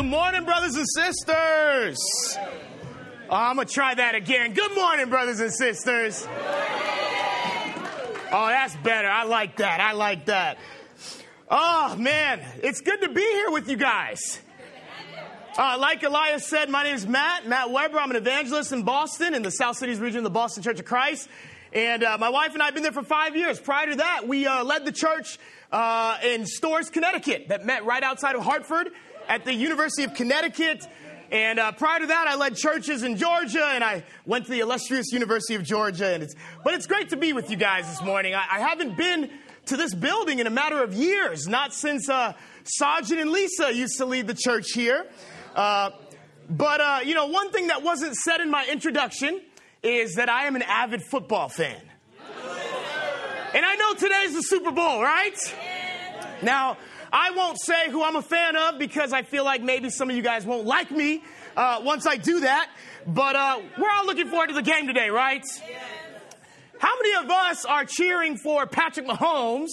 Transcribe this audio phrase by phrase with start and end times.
[0.00, 1.98] Good morning, brothers and sisters.
[3.28, 4.54] Oh, I'm going to try that again.
[4.54, 6.26] Good morning, brothers and sisters.
[8.32, 9.08] Oh, that's better.
[9.08, 9.82] I like that.
[9.82, 10.56] I like that.
[11.50, 12.40] Oh, man.
[12.62, 14.40] It's good to be here with you guys.
[15.58, 17.98] Uh, like Elias said, my name is Matt, Matt Weber.
[17.98, 20.86] I'm an evangelist in Boston, in the South Cities region of the Boston Church of
[20.86, 21.28] Christ.
[21.74, 23.60] And uh, my wife and I have been there for five years.
[23.60, 25.38] Prior to that, we uh, led the church
[25.70, 28.88] uh, in Storrs, Connecticut, that met right outside of Hartford
[29.28, 30.86] at the University of Connecticut.
[31.30, 34.60] And uh, prior to that, I led churches in Georgia, and I went to the
[34.60, 36.12] illustrious University of Georgia.
[36.12, 38.34] And it's, but it's great to be with you guys this morning.
[38.34, 39.30] I, I haven't been
[39.66, 42.32] to this building in a matter of years, not since uh,
[42.82, 45.06] and Lisa used to lead the church here.
[45.54, 45.90] Uh,
[46.48, 49.40] but, uh, you know, one thing that wasn't said in my introduction
[49.82, 51.80] is that I am an avid football fan.
[53.52, 55.36] And I know today's the Super Bowl, right?
[56.42, 56.76] Now,
[57.12, 60.16] I won't say who I'm a fan of because I feel like maybe some of
[60.16, 61.22] you guys won't like me
[61.56, 62.70] uh, once I do that.
[63.06, 65.44] But uh, we're all looking forward to the game today, right?
[66.78, 69.70] How many of us are cheering for Patrick Mahomes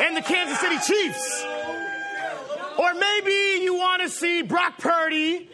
[0.00, 1.44] and the Kansas City Chiefs?
[2.78, 5.48] Or maybe you want to see Brock Purdy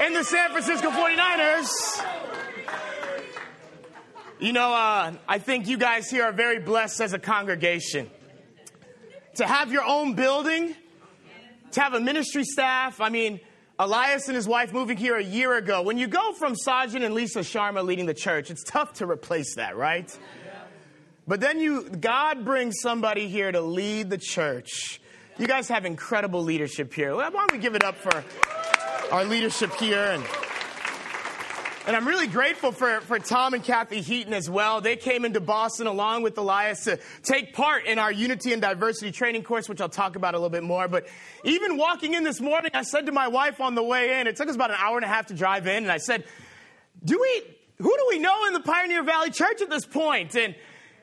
[0.00, 2.04] and the San Francisco 49ers.
[4.38, 8.10] You know, uh, I think you guys here are very blessed as a congregation
[9.38, 10.74] to have your own building,
[11.70, 13.00] to have a ministry staff.
[13.00, 13.40] I mean,
[13.78, 15.82] Elias and his wife moving here a year ago.
[15.82, 19.54] When you go from Sajin and Lisa Sharma leading the church, it's tough to replace
[19.54, 20.16] that, right?
[21.28, 25.00] But then you, God brings somebody here to lead the church.
[25.38, 27.14] You guys have incredible leadership here.
[27.14, 28.24] Why don't we give it up for
[29.12, 30.24] our leadership here and
[31.88, 34.82] and I'm really grateful for, for Tom and Kathy Heaton as well.
[34.82, 39.10] They came into Boston along with Elias to take part in our unity and diversity
[39.10, 40.86] training course, which I'll talk about a little bit more.
[40.86, 41.06] But
[41.44, 44.36] even walking in this morning, I said to my wife on the way in, it
[44.36, 46.24] took us about an hour and a half to drive in, and I said,
[47.02, 50.34] Do we, who do we know in the Pioneer Valley Church at this point?
[50.36, 50.54] And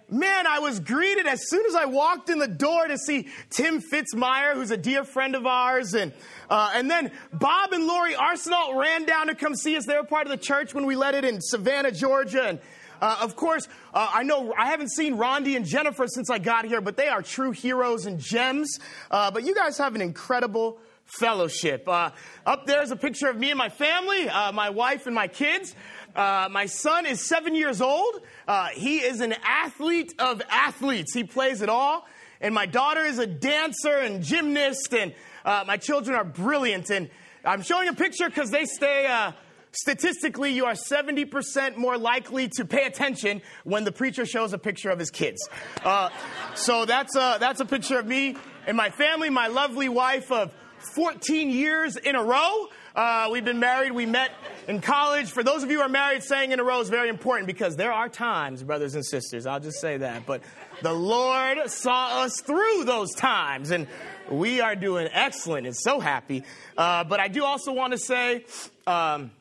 [0.09, 3.81] man, I was greeted as soon as I walked in the door to see Tim
[3.81, 5.93] Fitzmeyer, who's a dear friend of ours.
[5.93, 6.13] And,
[6.49, 9.85] uh, and then Bob and Lori Arsenal ran down to come see us.
[9.85, 12.43] They were part of the church when we led it in Savannah, Georgia.
[12.43, 12.59] And
[13.01, 16.65] uh, of course, uh, I know I haven't seen Rondi and Jennifer since I got
[16.65, 18.79] here, but they are true heroes and gems.
[19.11, 21.87] Uh, but you guys have an incredible fellowship.
[21.87, 22.11] Uh,
[22.45, 25.27] up there is a picture of me and my family, uh, my wife and my
[25.27, 25.75] kids.
[26.15, 28.21] Uh, my son is seven years old.
[28.47, 31.13] Uh, he is an athlete of athletes.
[31.13, 32.05] He plays it all.
[32.41, 34.93] And my daughter is a dancer and gymnast.
[34.93, 36.89] And uh, my children are brilliant.
[36.89, 37.09] And
[37.43, 39.07] I'm showing a picture because they stay.
[39.07, 39.33] Uh,
[39.71, 44.89] statistically, you are 70% more likely to pay attention when the preacher shows a picture
[44.89, 45.49] of his kids.
[45.83, 46.09] Uh,
[46.55, 48.37] so that's a, that's a picture of me
[48.67, 50.53] and my family, my lovely wife of
[50.93, 52.67] 14 years in a row.
[52.95, 53.91] Uh, we've been married.
[53.91, 54.31] We met
[54.69, 55.29] in college.
[55.29, 57.75] For those of you who are married, saying in a row is very important because
[57.75, 60.25] there are times, brothers and sisters, I'll just say that.
[60.25, 60.43] But
[60.81, 63.87] the Lord saw us through those times, and
[64.31, 66.45] we are doing excellent and so happy.
[66.77, 68.45] Uh, but I do also want to say,
[68.87, 69.31] um,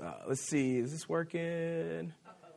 [0.00, 2.12] uh, let's see, is this working?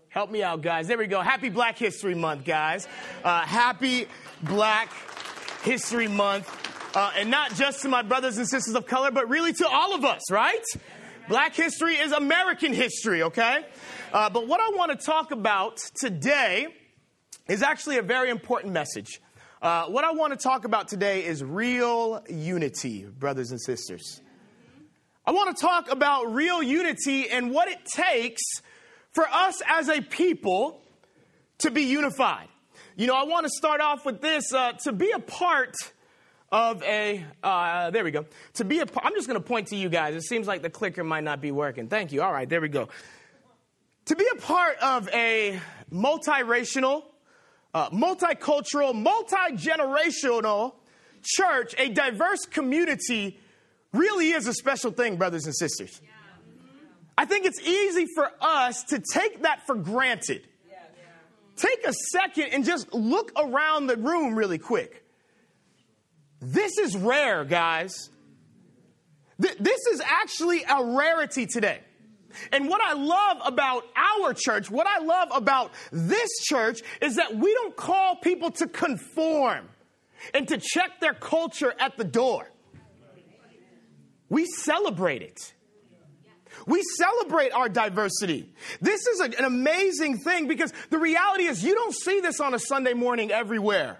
[0.09, 0.87] Help me out, guys.
[0.87, 1.21] There we go.
[1.21, 2.87] Happy Black History Month, guys.
[3.23, 4.05] Uh, happy
[4.43, 4.91] Black
[5.63, 6.47] History Month.
[6.95, 9.95] Uh, and not just to my brothers and sisters of color, but really to all
[9.95, 10.63] of us, right?
[11.27, 13.65] Black history is American history, okay?
[14.11, 16.67] Uh, but what I want to talk about today
[17.47, 19.21] is actually a very important message.
[19.59, 24.21] Uh, what I want to talk about today is real unity, brothers and sisters.
[25.25, 28.41] I want to talk about real unity and what it takes
[29.13, 30.83] for us as a people
[31.59, 32.49] to be unified.
[32.95, 35.73] You know, I want to start off with this uh, to be a part
[36.53, 38.25] of a, uh, there we go.
[38.53, 40.13] To be a, I'm just going to point to you guys.
[40.13, 41.87] It seems like the clicker might not be working.
[41.87, 42.21] Thank you.
[42.21, 42.89] All right, there we go.
[44.05, 45.59] To be a part of a
[45.91, 47.05] multiracial,
[47.73, 50.75] uh, multicultural, multi generational
[51.23, 53.39] church, a diverse community,
[53.91, 56.01] really is a special thing, brothers and sisters.
[57.17, 60.47] I think it's easy for us to take that for granted.
[61.55, 65.02] Take a second and just look around the room really quick.
[66.43, 68.09] This is rare, guys.
[69.41, 71.79] Th- this is actually a rarity today.
[72.51, 77.35] And what I love about our church, what I love about this church, is that
[77.35, 79.69] we don't call people to conform
[80.33, 82.49] and to check their culture at the door.
[84.29, 85.53] We celebrate it.
[86.67, 88.51] We celebrate our diversity.
[88.81, 92.53] This is a, an amazing thing because the reality is you don't see this on
[92.53, 93.99] a Sunday morning everywhere.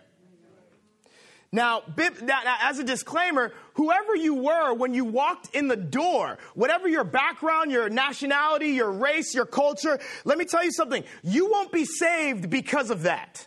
[1.53, 1.83] Now,
[2.61, 7.69] as a disclaimer, whoever you were when you walked in the door, whatever your background,
[7.69, 11.03] your nationality, your race, your culture, let me tell you something.
[11.21, 13.45] You won't be saved because of that.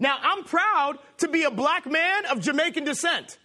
[0.00, 3.38] Now, I'm proud to be a black man of Jamaican descent.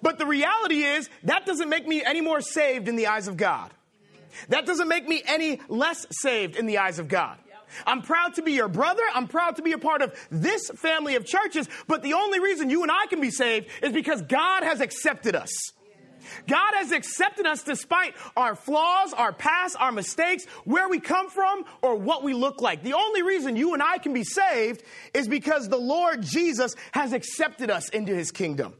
[0.00, 3.36] But the reality is, that doesn't make me any more saved in the eyes of
[3.36, 3.72] God.
[4.48, 7.36] That doesn't make me any less saved in the eyes of God.
[7.86, 9.02] I'm proud to be your brother.
[9.14, 11.68] I'm proud to be a part of this family of churches.
[11.86, 15.34] But the only reason you and I can be saved is because God has accepted
[15.36, 15.50] us.
[16.46, 21.64] God has accepted us despite our flaws, our past, our mistakes, where we come from,
[21.82, 22.82] or what we look like.
[22.82, 24.82] The only reason you and I can be saved
[25.14, 28.74] is because the Lord Jesus has accepted us into his kingdom.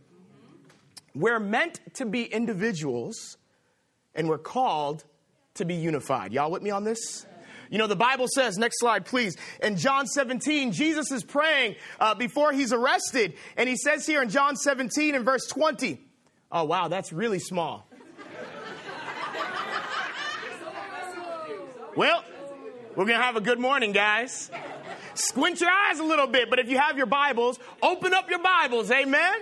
[1.14, 3.36] We're meant to be individuals,
[4.14, 5.04] and we're called
[5.54, 6.32] to be unified.
[6.32, 7.26] Y'all with me on this?
[7.70, 9.36] You know, the Bible says, next slide, please.
[9.62, 13.34] In John 17, Jesus is praying uh, before he's arrested.
[13.56, 16.00] And he says here in John 17 and verse 20,
[16.52, 17.88] oh, wow, that's really small.
[21.96, 22.24] well,
[22.90, 24.50] we're going to have a good morning, guys.
[25.14, 28.38] Squint your eyes a little bit, but if you have your Bibles, open up your
[28.38, 29.34] Bibles, amen?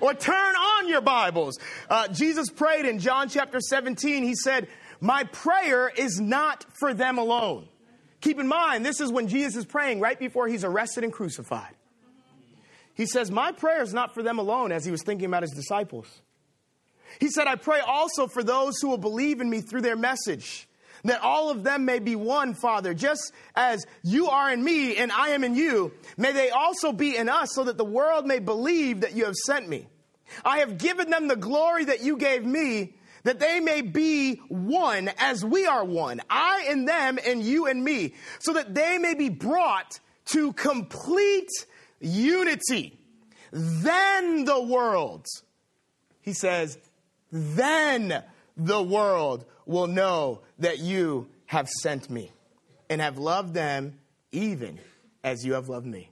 [0.00, 1.58] Or turn on your Bibles.
[1.88, 4.24] Uh, Jesus prayed in John chapter 17.
[4.24, 4.68] He said,
[5.00, 7.68] my prayer is not for them alone.
[8.20, 11.74] Keep in mind, this is when Jesus is praying right before he's arrested and crucified.
[12.94, 15.52] He says, My prayer is not for them alone, as he was thinking about his
[15.52, 16.22] disciples.
[17.20, 20.66] He said, I pray also for those who will believe in me through their message,
[21.04, 25.12] that all of them may be one, Father, just as you are in me and
[25.12, 25.92] I am in you.
[26.16, 29.36] May they also be in us, so that the world may believe that you have
[29.36, 29.86] sent me.
[30.44, 32.94] I have given them the glory that you gave me
[33.26, 37.82] that they may be one as we are one, I and them and you and
[37.82, 41.50] me, so that they may be brought to complete
[41.98, 42.96] unity.
[43.50, 45.26] Then the world,
[46.20, 46.78] he says,
[47.32, 48.22] then
[48.56, 52.30] the world will know that you have sent me
[52.88, 53.98] and have loved them
[54.30, 54.78] even
[55.24, 56.10] as you have loved me.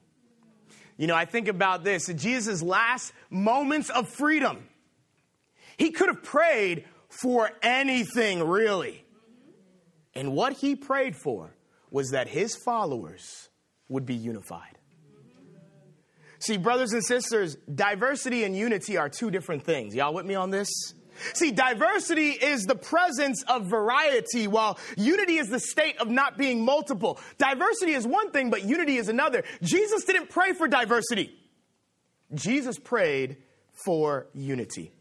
[0.96, 4.68] You know, I think about this Jesus' last moments of freedom.
[5.76, 6.84] He could have prayed
[7.20, 9.04] for anything, really.
[10.14, 11.54] And what he prayed for
[11.90, 13.48] was that his followers
[13.88, 14.78] would be unified.
[16.38, 19.94] See, brothers and sisters, diversity and unity are two different things.
[19.94, 20.68] Y'all with me on this?
[21.32, 26.64] See, diversity is the presence of variety, while unity is the state of not being
[26.64, 27.18] multiple.
[27.38, 29.44] Diversity is one thing, but unity is another.
[29.62, 31.34] Jesus didn't pray for diversity,
[32.34, 33.36] Jesus prayed
[33.84, 34.92] for unity.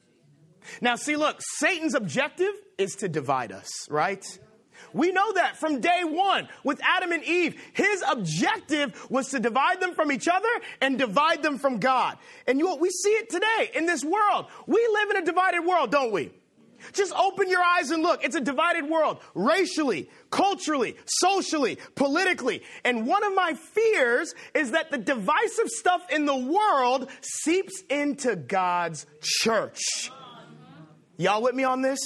[0.81, 4.23] Now, see, look, Satan's objective is to divide us, right?
[4.93, 7.59] We know that from day one with Adam and Eve.
[7.73, 10.49] His objective was to divide them from each other
[10.81, 12.17] and divide them from God.
[12.47, 14.47] And you, we see it today in this world.
[14.67, 16.31] We live in a divided world, don't we?
[16.91, 18.25] Just open your eyes and look.
[18.25, 22.61] It's a divided world, racially, culturally, socially, politically.
[22.83, 28.35] And one of my fears is that the divisive stuff in the world seeps into
[28.35, 30.11] God's church.
[31.17, 31.99] Y'all with me on this?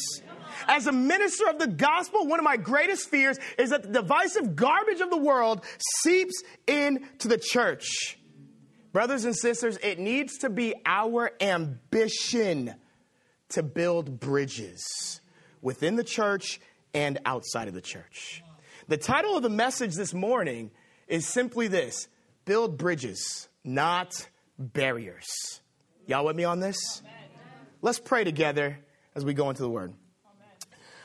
[0.67, 4.55] As a minister of the gospel, one of my greatest fears is that the divisive
[4.55, 5.63] garbage of the world
[6.01, 8.17] seeps into the church.
[8.91, 12.73] Brothers and sisters, it needs to be our ambition
[13.49, 15.21] to build bridges
[15.61, 16.59] within the church
[16.93, 18.43] and outside of the church.
[18.87, 20.71] The title of the message this morning
[21.07, 22.07] is simply this
[22.45, 24.27] Build bridges, not
[24.57, 25.61] barriers.
[26.07, 27.01] Y'all with me on this?
[27.81, 28.79] Let's pray together
[29.17, 29.93] as we go into the Word.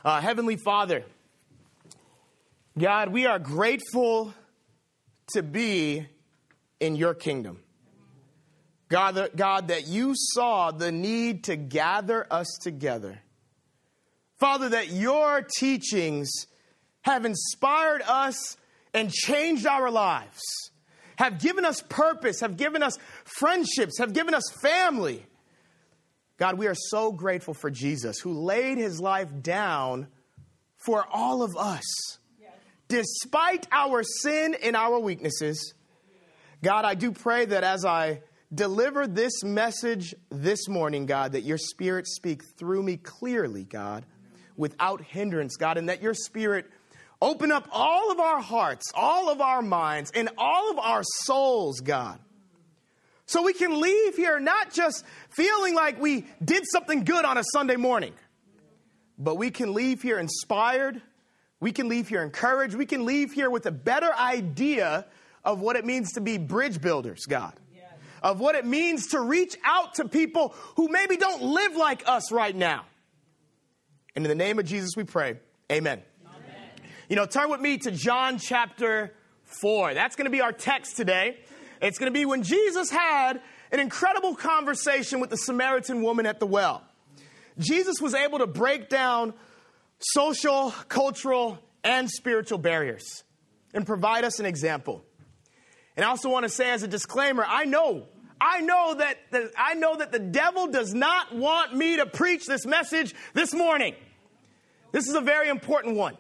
[0.04, 1.02] Uh, Heavenly Father,
[2.78, 4.34] God, we are grateful
[5.32, 6.06] to be
[6.78, 7.60] in your kingdom.
[8.90, 13.18] God, God, that you saw the need to gather us together.
[14.38, 16.30] Father, that your teachings
[17.00, 18.58] have inspired us
[18.92, 20.42] and changed our lives,
[21.16, 25.24] have given us purpose, have given us friendships, have given us family.
[26.42, 30.08] God, we are so grateful for Jesus who laid his life down
[30.76, 31.84] for all of us.
[32.88, 35.72] Despite our sin and our weaknesses,
[36.60, 38.22] God, I do pray that as I
[38.52, 44.04] deliver this message this morning, God, that your spirit speak through me clearly, God,
[44.56, 46.66] without hindrance, God, and that your spirit
[47.20, 51.78] open up all of our hearts, all of our minds, and all of our souls,
[51.78, 52.18] God
[53.32, 57.44] so we can leave here not just feeling like we did something good on a
[57.52, 58.12] Sunday morning,
[59.18, 61.00] but we can leave here inspired.
[61.58, 62.74] We can leave here encouraged.
[62.74, 65.06] We can leave here with a better idea
[65.44, 67.54] of what it means to be bridge builders, God.
[68.22, 72.30] of what it means to reach out to people who maybe don't live like us
[72.30, 72.84] right now.
[74.14, 75.38] And in the name of Jesus, we pray.
[75.70, 76.02] Amen.
[76.26, 76.60] Amen.
[77.08, 79.14] You know, turn with me to John chapter
[79.62, 79.94] 4.
[79.94, 81.38] That's going to be our text today.
[81.82, 83.40] It's going to be when Jesus had
[83.72, 86.84] an incredible conversation with the Samaritan woman at the well.
[87.58, 89.34] Jesus was able to break down
[89.98, 93.24] social, cultural, and spiritual barriers
[93.74, 95.04] and provide us an example.
[95.96, 98.06] And I also want to say as a disclaimer, I know,
[98.40, 102.46] I know that the, I know that the devil does not want me to preach
[102.46, 103.96] this message this morning.
[104.92, 106.16] This is a very important one.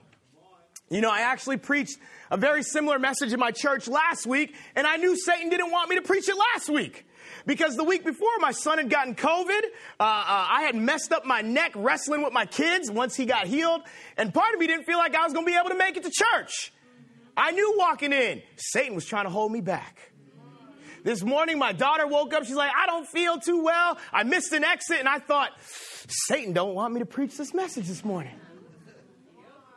[0.90, 1.98] You know, I actually preached
[2.32, 5.90] a very similar message in my church last week, and I knew Satan didn't want
[5.90, 7.04] me to preach it last week.
[7.44, 9.60] Because the week before, my son had gotten COVID.
[10.00, 13.46] Uh, uh, I had messed up my neck wrestling with my kids once he got
[13.46, 13.82] healed.
[14.16, 15.96] And part of me didn't feel like I was going to be able to make
[15.96, 16.72] it to church.
[17.36, 20.12] I knew walking in, Satan was trying to hold me back.
[21.04, 22.44] This morning, my daughter woke up.
[22.44, 23.98] She's like, I don't feel too well.
[24.12, 25.00] I missed an exit.
[25.00, 25.50] And I thought,
[26.06, 28.38] Satan don't want me to preach this message this morning.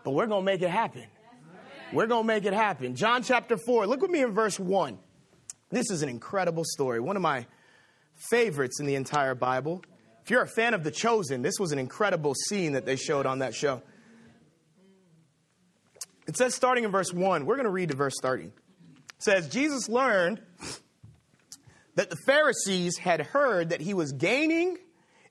[0.04, 1.06] But we're going to make it happen.
[1.96, 2.96] We're going to make it happen.
[2.96, 3.88] John chapter 4.
[3.88, 5.00] Look with me in verse 1.
[5.70, 7.00] This is an incredible story.
[7.00, 7.48] One of my
[8.30, 9.82] favorites in the entire Bible.
[10.22, 13.26] If you're a fan of The Chosen, this was an incredible scene that they showed
[13.26, 13.82] on that show.
[16.28, 18.46] It says, starting in verse 1, we're going to read to verse 30.
[18.46, 18.52] It
[19.20, 20.42] says, Jesus learned
[21.96, 24.80] that the Pharisees had heard that he was gaining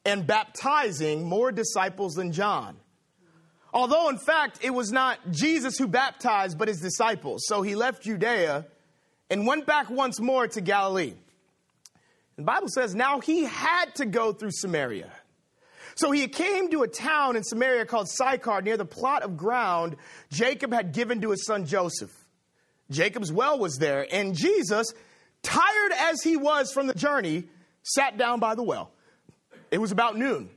[0.06, 2.78] and baptizing more disciples than John.
[3.74, 7.42] Although, in fact, it was not Jesus who baptized, but his disciples.
[7.46, 8.66] So he left Judea
[9.28, 11.14] and went back once more to Galilee.
[12.36, 15.10] The Bible says now he had to go through Samaria.
[15.96, 19.96] So he came to a town in Samaria called Sychar near the plot of ground
[20.30, 22.12] Jacob had given to his son Joseph.
[22.90, 24.92] Jacob's well was there, and Jesus,
[25.42, 27.44] tired as he was from the journey,
[27.82, 28.92] sat down by the well.
[29.70, 30.50] It was about noon.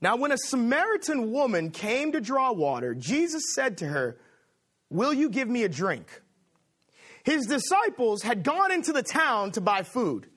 [0.00, 4.18] Now, when a Samaritan woman came to draw water, Jesus said to her,
[4.90, 6.22] Will you give me a drink?
[7.24, 10.28] His disciples had gone into the town to buy food.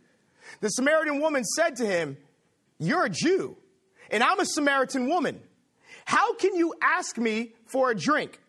[0.60, 2.18] The Samaritan woman said to him,
[2.80, 3.56] You're a Jew,
[4.10, 5.40] and I'm a Samaritan woman.
[6.06, 8.40] How can you ask me for a drink?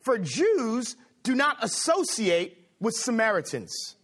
[0.00, 3.96] For Jews do not associate with Samaritans.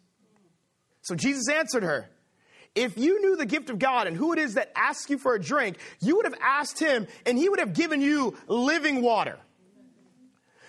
[1.02, 2.08] So Jesus answered her,
[2.74, 5.34] If you knew the gift of God and who it is that asks you for
[5.34, 9.38] a drink, you would have asked him, and he would have given you living water.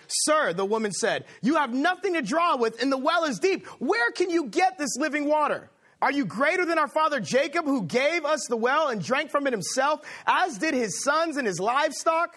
[0.07, 3.65] Sir, the woman said, You have nothing to draw with, and the well is deep.
[3.79, 5.69] Where can you get this living water?
[6.01, 9.45] Are you greater than our father Jacob, who gave us the well and drank from
[9.45, 12.35] it himself, as did his sons and his livestock?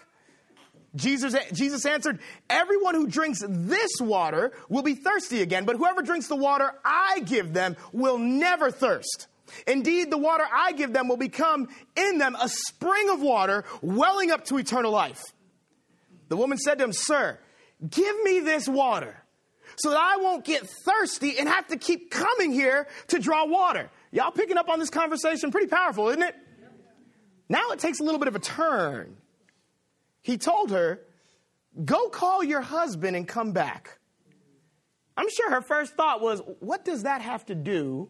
[0.95, 6.29] Jesus, Jesus answered, Everyone who drinks this water will be thirsty again, but whoever drinks
[6.29, 9.27] the water I give them will never thirst.
[9.67, 14.31] Indeed, the water I give them will become in them a spring of water welling
[14.31, 15.23] up to eternal life.
[16.29, 17.39] The woman said to him, Sir,
[17.89, 19.17] give me this water
[19.77, 23.91] so that I won't get thirsty and have to keep coming here to draw water.
[24.13, 25.51] Y'all picking up on this conversation?
[25.51, 26.35] Pretty powerful, isn't it?
[27.49, 29.17] Now it takes a little bit of a turn.
[30.23, 31.01] He told her,
[31.85, 33.99] Go call your husband and come back.
[35.17, 38.09] I'm sure her first thought was, What does that have to do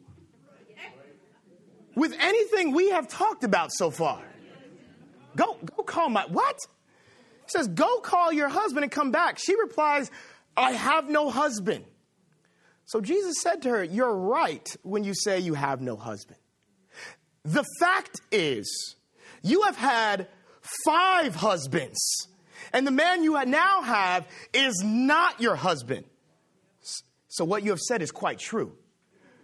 [1.94, 4.22] with anything we have talked about so far?
[5.36, 6.58] Go, go call my, what?
[7.44, 9.38] He says, Go call your husband and come back.
[9.38, 10.10] She replies,
[10.56, 11.84] I have no husband.
[12.86, 16.38] So Jesus said to her, You're right when you say you have no husband.
[17.44, 18.96] The fact is,
[19.42, 20.28] you have had
[20.84, 22.28] five husbands,
[22.72, 26.06] and the man you now have is not your husband.
[27.28, 28.76] So what you have said is quite true.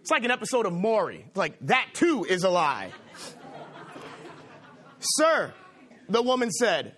[0.01, 1.25] It's like an episode of Maury.
[1.35, 2.91] Like, that too is a lie.
[4.99, 5.53] Sir,
[6.09, 6.95] the woman said,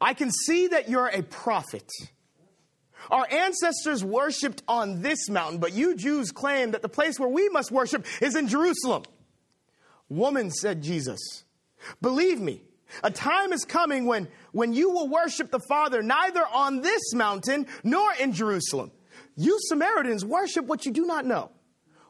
[0.00, 1.90] I can see that you're a prophet.
[3.10, 7.50] Our ancestors worshiped on this mountain, but you Jews claim that the place where we
[7.50, 9.02] must worship is in Jerusalem.
[10.08, 11.44] Woman, said Jesus,
[12.00, 12.62] believe me,
[13.04, 17.66] a time is coming when, when you will worship the Father neither on this mountain
[17.84, 18.90] nor in Jerusalem.
[19.36, 21.50] You Samaritans worship what you do not know.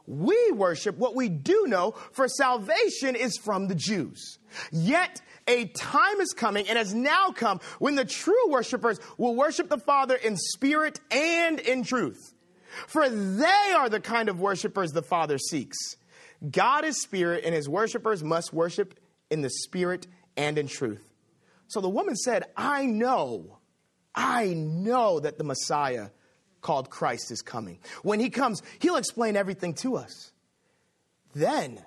[0.08, 4.38] We worship what we do know, for salvation is from the Jews.
[4.72, 9.68] Yet a time is coming and has now come when the true worshipers will worship
[9.68, 12.34] the Father in spirit and in truth.
[12.86, 15.76] For they are the kind of worshipers the Father seeks.
[16.50, 18.98] God is spirit, and his worshipers must worship
[19.28, 20.06] in the spirit
[20.38, 21.04] and in truth.
[21.66, 23.58] So the woman said, I know,
[24.14, 26.08] I know that the Messiah
[26.60, 27.78] called Christ is coming.
[28.02, 30.32] When he comes, he'll explain everything to us.
[31.34, 31.82] Then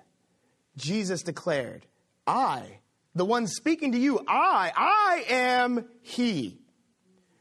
[0.78, 1.86] Jesus declared,
[2.26, 2.80] I,
[3.16, 6.60] the one speaking to you, I, I am he.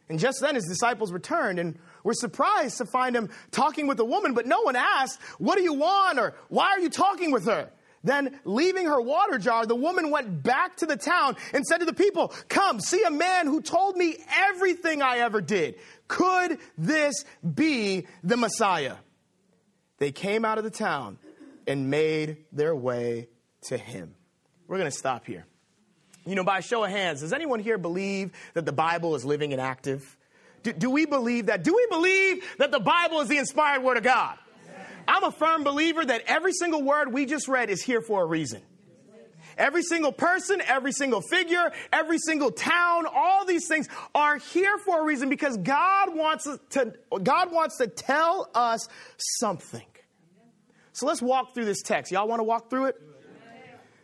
[0.09, 4.05] And just then his disciples returned and were surprised to find him talking with a
[4.05, 6.19] woman, but no one asked, What do you want?
[6.19, 7.71] or Why are you talking with her?
[8.03, 11.85] Then, leaving her water jar, the woman went back to the town and said to
[11.85, 14.17] the people, Come, see a man who told me
[14.49, 15.75] everything I ever did.
[16.09, 18.97] Could this be the Messiah?
[19.99, 21.19] They came out of the town
[21.67, 23.29] and made their way
[23.65, 24.15] to him.
[24.67, 25.45] We're going to stop here.
[26.25, 29.25] You know, by a show of hands, does anyone here believe that the Bible is
[29.25, 30.17] living and active?
[30.63, 31.65] Do, do we believe that?
[31.65, 34.39] Do we believe that the Bible is the inspired word of God?
[35.09, 38.27] I'm a firm believer that every single word we just read is here for a
[38.27, 38.63] reason.
[39.59, 45.03] Every single person, every single figure, every single town, all these things are here for
[45.03, 48.89] a reason because God wants to, God wants to tell us
[49.39, 49.85] something.
[50.93, 52.11] So let's walk through this text.
[52.11, 52.97] Y'all want to walk through it?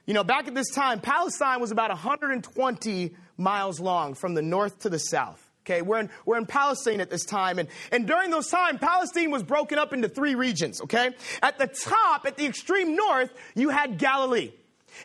[0.07, 4.81] You know, back at this time, Palestine was about 120 miles long from the north
[4.81, 5.46] to the south.
[5.67, 7.59] Okay, we're in, we're in Palestine at this time.
[7.59, 11.11] And, and during those time, Palestine was broken up into three regions, okay?
[11.43, 14.53] At the top, at the extreme north, you had Galilee.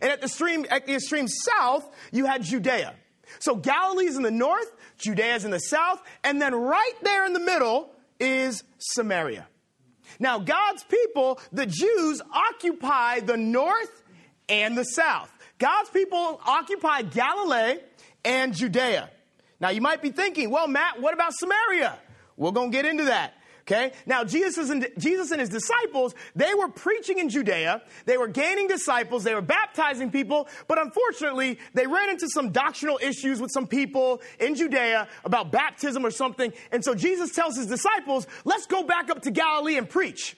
[0.02, 2.94] And at the extreme, at the extreme south, you had Judea.
[3.40, 7.40] So Galilee's in the north, Judea's in the south, and then right there in the
[7.40, 7.90] middle
[8.20, 9.48] is Samaria.
[10.20, 14.04] Now, God's people, the Jews, occupy the north
[14.48, 15.32] and the south.
[15.58, 17.80] God's people occupy Galilee
[18.24, 19.10] and Judea.
[19.62, 21.98] Now you might be thinking, well, Matt, what about Samaria?
[22.36, 23.36] We're going to get into that.
[23.62, 23.94] Okay?
[24.08, 27.84] Now, Jesus and, Jesus and his disciples, they were preaching in Judea.
[28.06, 29.24] They were gaining disciples.
[29.24, 30.48] They were baptizing people.
[30.68, 36.04] But unfortunately, they ran into some doctrinal issues with some people in Judea about baptism
[36.04, 36.52] or something.
[36.72, 40.36] And so Jesus tells his disciples, let's go back up to Galilee and preach.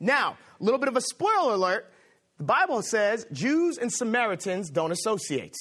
[0.00, 1.92] Now, a little bit of a spoiler alert.
[2.38, 5.54] The Bible says Jews and Samaritans don't associate.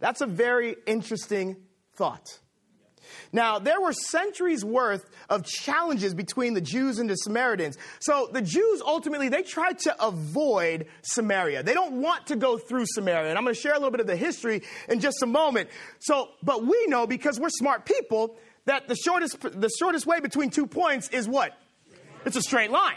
[0.00, 1.56] That's a very interesting
[1.98, 2.38] thought.
[3.32, 7.76] Now, there were centuries worth of challenges between the Jews and the Samaritans.
[8.00, 11.62] So the Jews ultimately, they tried to avoid Samaria.
[11.62, 13.28] They don't want to go through Samaria.
[13.28, 15.68] And I'm going to share a little bit of the history in just a moment.
[15.98, 20.50] So, but we know because we're smart people that the shortest, the shortest way between
[20.50, 21.52] two points is what?
[22.24, 22.96] It's a straight line.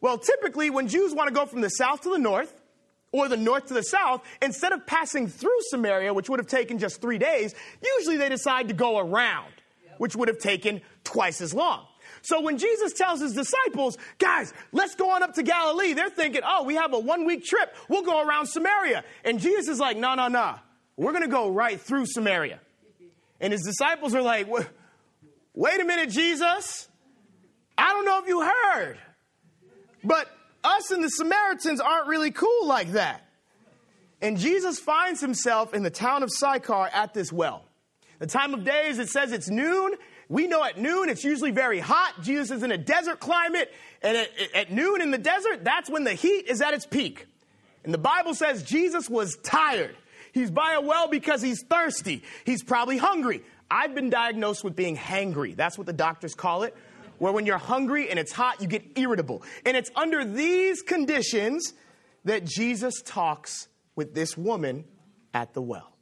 [0.00, 2.52] Well, typically when Jews want to go from the south to the north,
[3.12, 6.78] or the north to the south, instead of passing through Samaria, which would have taken
[6.78, 7.54] just three days,
[7.96, 9.52] usually they decide to go around,
[9.98, 11.86] which would have taken twice as long.
[12.22, 16.42] So when Jesus tells his disciples, guys, let's go on up to Galilee, they're thinking,
[16.44, 17.74] oh, we have a one week trip.
[17.88, 19.04] We'll go around Samaria.
[19.24, 20.56] And Jesus is like, no, no, no.
[20.96, 22.60] We're going to go right through Samaria.
[23.40, 24.48] And his disciples are like,
[25.54, 26.88] wait a minute, Jesus.
[27.76, 28.98] I don't know if you heard,
[30.02, 30.28] but
[30.64, 33.24] us and the Samaritans aren't really cool like that.
[34.20, 37.64] And Jesus finds himself in the town of Sychar at this well.
[38.18, 39.94] The time of day is, it says it's noon.
[40.28, 42.14] We know at noon it's usually very hot.
[42.22, 43.72] Jesus is in a desert climate.
[44.02, 47.26] And at, at noon in the desert, that's when the heat is at its peak.
[47.84, 49.96] And the Bible says Jesus was tired.
[50.32, 52.22] He's by a well because he's thirsty.
[52.44, 53.42] He's probably hungry.
[53.70, 55.54] I've been diagnosed with being hangry.
[55.54, 56.76] That's what the doctors call it
[57.18, 59.42] where when you're hungry and it's hot, you get irritable.
[59.64, 61.74] And it's under these conditions
[62.24, 64.84] that Jesus talks with this woman
[65.34, 65.92] at the well.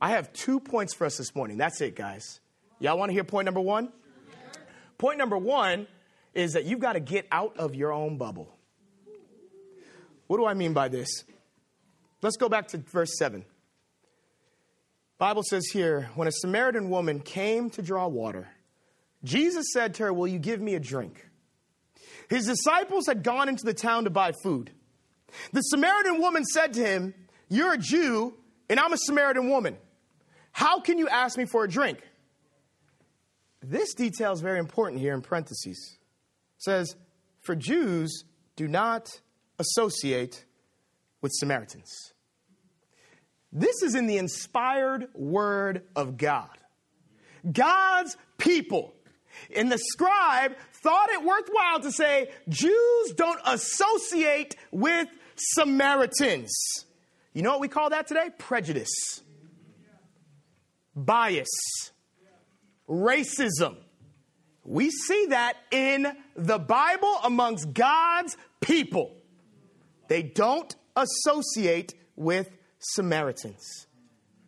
[0.00, 1.56] I have two points for us this morning.
[1.56, 2.40] That's it, guys.
[2.78, 3.90] Y'all want to hear point number one?
[4.98, 5.86] Point number one
[6.34, 8.54] is that you've got to get out of your own bubble.
[10.26, 11.24] What do I mean by this?
[12.22, 13.44] Let's go back to verse 7.
[15.18, 18.48] Bible says here, when a Samaritan woman came to draw water,
[19.24, 21.28] Jesus said to her, Will you give me a drink?
[22.28, 24.70] His disciples had gone into the town to buy food.
[25.52, 27.14] The Samaritan woman said to him,
[27.48, 28.34] You're a Jew,
[28.68, 29.76] and I'm a Samaritan woman.
[30.52, 31.98] How can you ask me for a drink?
[33.62, 35.98] This detail is very important here in parentheses.
[36.56, 36.96] It says,
[37.40, 38.24] For Jews
[38.54, 39.20] do not
[39.58, 40.44] associate
[41.20, 42.12] with Samaritans.
[43.52, 46.56] This is in the inspired word of God.
[47.50, 48.95] God's people
[49.54, 56.54] and the scribe thought it worthwhile to say, Jews don't associate with Samaritans.
[57.32, 58.30] You know what we call that today?
[58.38, 59.20] Prejudice,
[60.94, 61.48] bias,
[62.88, 63.76] racism.
[64.64, 69.16] We see that in the Bible amongst God's people.
[70.08, 73.86] They don't associate with Samaritans.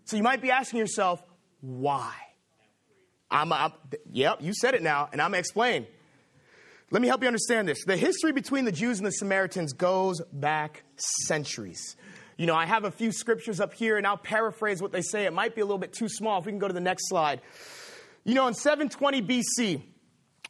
[0.04, 1.22] So you might be asking yourself,
[1.60, 2.14] why?
[3.30, 3.72] I'm, I'm,
[4.10, 5.86] yep, you said it now, and I'm gonna explain.
[6.90, 7.84] Let me help you understand this.
[7.84, 11.96] The history between the Jews and the Samaritans goes back centuries.
[12.38, 15.26] You know, I have a few scriptures up here, and I'll paraphrase what they say.
[15.26, 16.38] It might be a little bit too small.
[16.38, 17.42] If we can go to the next slide.
[18.24, 19.82] You know, in 720 BC,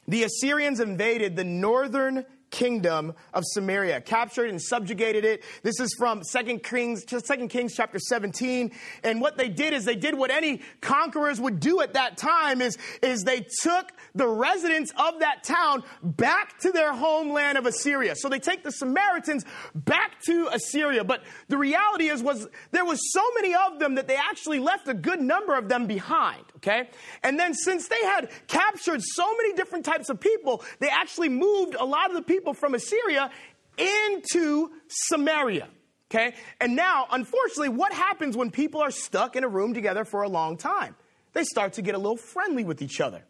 [0.07, 5.45] the Assyrians invaded the northern kingdom of Samaria, captured and subjugated it.
[5.63, 8.73] This is from Second Kings, Second Kings chapter 17.
[9.05, 12.61] And what they did is they did what any conquerors would do at that time
[12.61, 18.15] is, is they took the residents of that town back to their homeland of Assyria.
[18.17, 21.05] So they take the Samaritans back to Assyria.
[21.05, 24.89] But the reality is was there was so many of them that they actually left
[24.89, 26.89] a good number of them behind, okay?
[27.23, 31.75] And then since they had captured so many different types of people, they actually moved
[31.75, 33.31] a lot of the people from Assyria
[33.77, 35.69] into Samaria.
[36.11, 36.35] Okay?
[36.61, 40.29] And now, unfortunately, what happens when people are stuck in a room together for a
[40.29, 40.97] long time?
[41.35, 43.23] They start to get a little friendly with each other.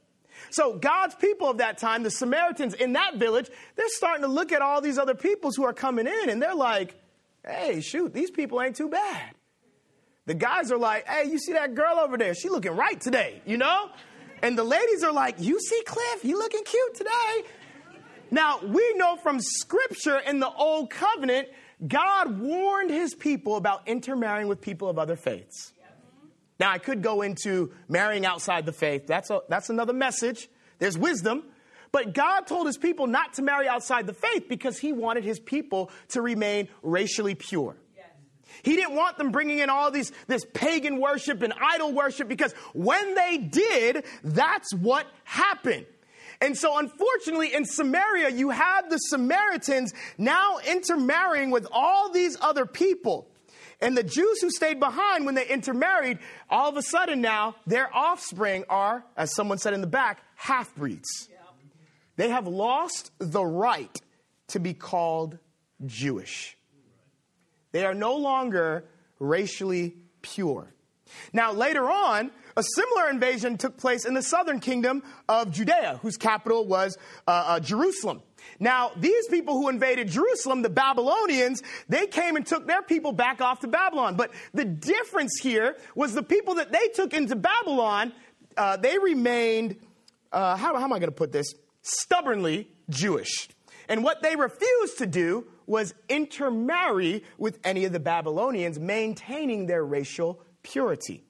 [0.50, 4.52] So, God's people of that time, the Samaritans in that village, they're starting to look
[4.52, 6.94] at all these other peoples who are coming in and they're like,
[7.44, 9.34] hey, shoot, these people ain't too bad.
[10.28, 12.34] The guys are like, hey, you see that girl over there?
[12.34, 13.88] She looking right today, you know?
[14.42, 16.22] And the ladies are like, you see Cliff?
[16.22, 17.48] You looking cute today.
[18.30, 21.48] Now, we know from scripture in the Old Covenant,
[21.86, 25.72] God warned his people about intermarrying with people of other faiths.
[26.60, 29.06] Now, I could go into marrying outside the faith.
[29.06, 30.50] That's, a, that's another message.
[30.78, 31.44] There's wisdom.
[31.90, 35.40] But God told his people not to marry outside the faith because he wanted his
[35.40, 37.78] people to remain racially pure.
[38.62, 42.52] He didn't want them bringing in all these, this pagan worship and idol worship because
[42.74, 45.86] when they did, that's what happened.
[46.40, 52.64] And so, unfortunately, in Samaria, you have the Samaritans now intermarrying with all these other
[52.64, 53.28] people.
[53.80, 56.18] And the Jews who stayed behind when they intermarried,
[56.50, 60.74] all of a sudden now, their offspring are, as someone said in the back, half
[60.74, 61.28] breeds.
[62.16, 63.96] They have lost the right
[64.48, 65.38] to be called
[65.86, 66.57] Jewish.
[67.72, 68.84] They are no longer
[69.18, 70.72] racially pure.
[71.32, 76.16] Now, later on, a similar invasion took place in the southern kingdom of Judea, whose
[76.16, 78.22] capital was uh, uh, Jerusalem.
[78.60, 83.40] Now, these people who invaded Jerusalem, the Babylonians, they came and took their people back
[83.40, 84.16] off to Babylon.
[84.16, 88.12] But the difference here was the people that they took into Babylon,
[88.56, 89.76] uh, they remained,
[90.32, 91.54] uh, how, how am I going to put this?
[91.82, 93.48] Stubbornly Jewish.
[93.88, 99.84] And what they refused to do was intermarry with any of the Babylonians, maintaining their
[99.84, 101.24] racial purity.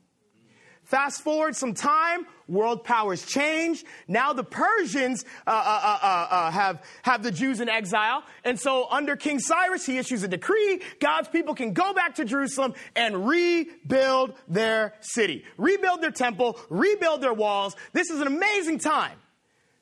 [0.88, 3.85] Fast forward some time, world powers change.
[4.07, 8.23] Now the Persians uh, uh, uh, uh, uh, have, have the Jews in exile.
[8.42, 10.81] And so under King Cyrus, he issues a decree.
[10.99, 17.21] God's people can go back to Jerusalem and rebuild their city, rebuild their temple, rebuild
[17.21, 17.77] their walls.
[17.92, 19.18] This is an amazing time.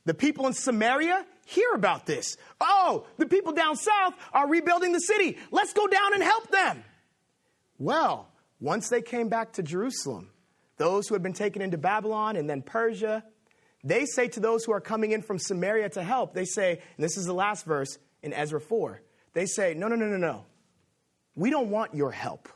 [0.07, 2.37] The people in Samaria hear about this.
[2.61, 5.38] Oh, the people down south are rebuilding the city.
[5.50, 6.85] Let's go down and help them.
[7.78, 8.28] Well,
[8.61, 10.30] once they came back to Jerusalem,
[10.76, 13.24] those who had been taken into Babylon and then Persia,
[13.85, 17.04] they say to those who are coming in from Samaria to help, they say, and
[17.04, 19.00] this is the last verse in Ezra 4,
[19.32, 20.46] they say, no, no, no, no, no.
[21.35, 22.48] We don't want your help.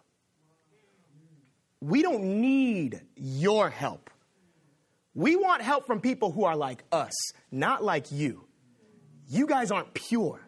[1.81, 4.11] We don't need your help.
[5.14, 7.12] We want help from people who are like us,
[7.50, 8.44] not like you.
[9.31, 10.40] You guys aren't pure.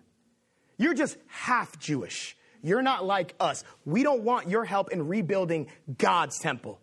[0.76, 2.36] You're just half Jewish.
[2.62, 3.62] You're not like us.
[3.84, 5.68] We don't want your help in rebuilding
[5.98, 6.80] God's temple.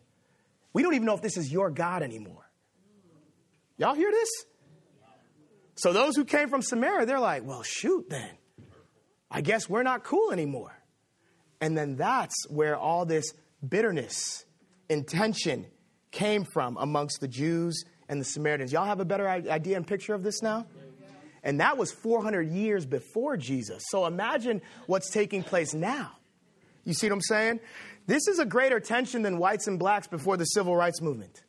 [0.72, 2.50] We don't even know if this is your God anymore.
[3.78, 4.30] Y'all hear this?
[5.76, 8.30] So those who came from Samaria, they're like, well, shoot, then.
[9.30, 10.78] I guess we're not cool anymore.
[11.60, 13.34] And then that's where all this
[13.68, 14.46] bitterness
[14.90, 15.66] and tension
[16.12, 18.72] came from amongst the Jews and the Samaritans.
[18.72, 20.66] Y'all have a better idea and picture of this now?
[21.44, 23.84] And that was 400 years before Jesus.
[23.90, 26.12] So imagine what's taking place now.
[26.84, 27.60] You see what I'm saying?
[28.08, 31.44] This is a greater tension than whites and blacks before the civil rights movement.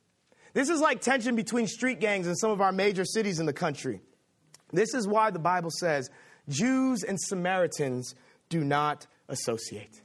[0.53, 3.53] This is like tension between street gangs in some of our major cities in the
[3.53, 4.01] country.
[4.73, 6.11] This is why the Bible says
[6.49, 8.15] Jews and Samaritans
[8.49, 10.03] do not associate.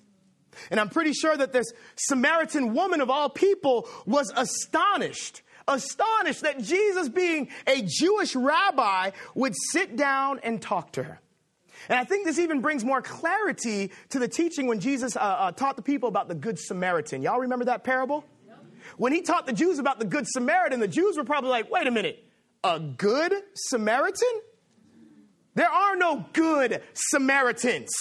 [0.72, 6.62] And I'm pretty sure that this Samaritan woman of all people was astonished, astonished that
[6.62, 11.22] Jesus, being a Jewish rabbi, would sit down and talk to her.
[11.90, 15.52] And I think this even brings more clarity to the teaching when Jesus uh, uh,
[15.52, 17.22] taught the people about the Good Samaritan.
[17.22, 18.26] Y'all remember that parable?
[18.98, 21.88] When he taught the Jews about the Good Samaritan, the Jews were probably like, wait
[21.88, 22.24] a minute,
[22.64, 24.42] a Good Samaritan?
[25.56, 27.92] There are no good Samaritans.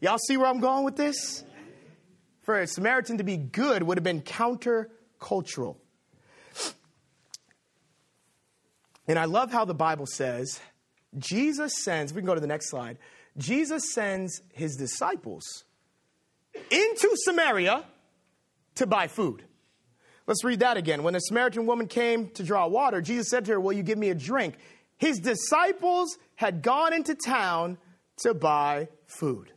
[0.00, 1.44] Y'all see where I'm going with this?
[2.42, 5.76] For a Samaritan to be good would have been countercultural.
[9.08, 10.60] And I love how the Bible says
[11.16, 12.98] Jesus sends, we can go to the next slide.
[13.38, 15.64] Jesus sends his disciples
[16.70, 17.84] into Samaria
[18.74, 19.44] to buy food.
[20.26, 21.02] Let's read that again.
[21.02, 23.96] When a Samaritan woman came to draw water, Jesus said to her, Will you give
[23.96, 24.56] me a drink?
[24.98, 27.78] His disciples had gone into town
[28.18, 29.52] to buy food.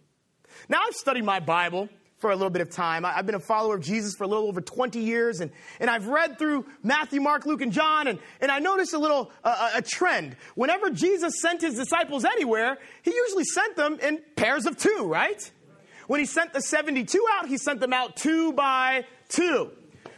[0.70, 1.90] Now, I've studied my Bible
[2.22, 3.04] for a little bit of time.
[3.04, 6.08] I've been a follower of Jesus for a little over 20 years, and, and I've
[6.08, 9.82] read through Matthew, Mark, Luke, and John, and, and I noticed a little uh, a
[9.82, 10.38] trend.
[10.56, 15.52] Whenever Jesus sent his disciples anywhere, he usually sent them in pairs of two, right?
[16.08, 19.72] When he sent the 72 out, he sent them out two by two.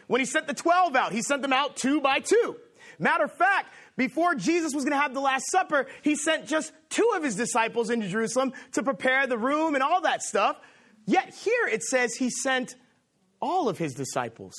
[0.08, 2.58] When he sent the 12 out, he sent them out two by two.
[3.00, 6.72] Matter of fact, before Jesus was going to have the Last Supper, he sent just
[6.90, 10.58] two of his disciples into Jerusalem to prepare the room and all that stuff.
[11.06, 12.76] Yet here it says he sent
[13.42, 14.54] all of his disciples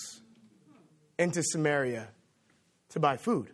[1.19, 2.09] into Samaria
[2.91, 3.51] to buy food.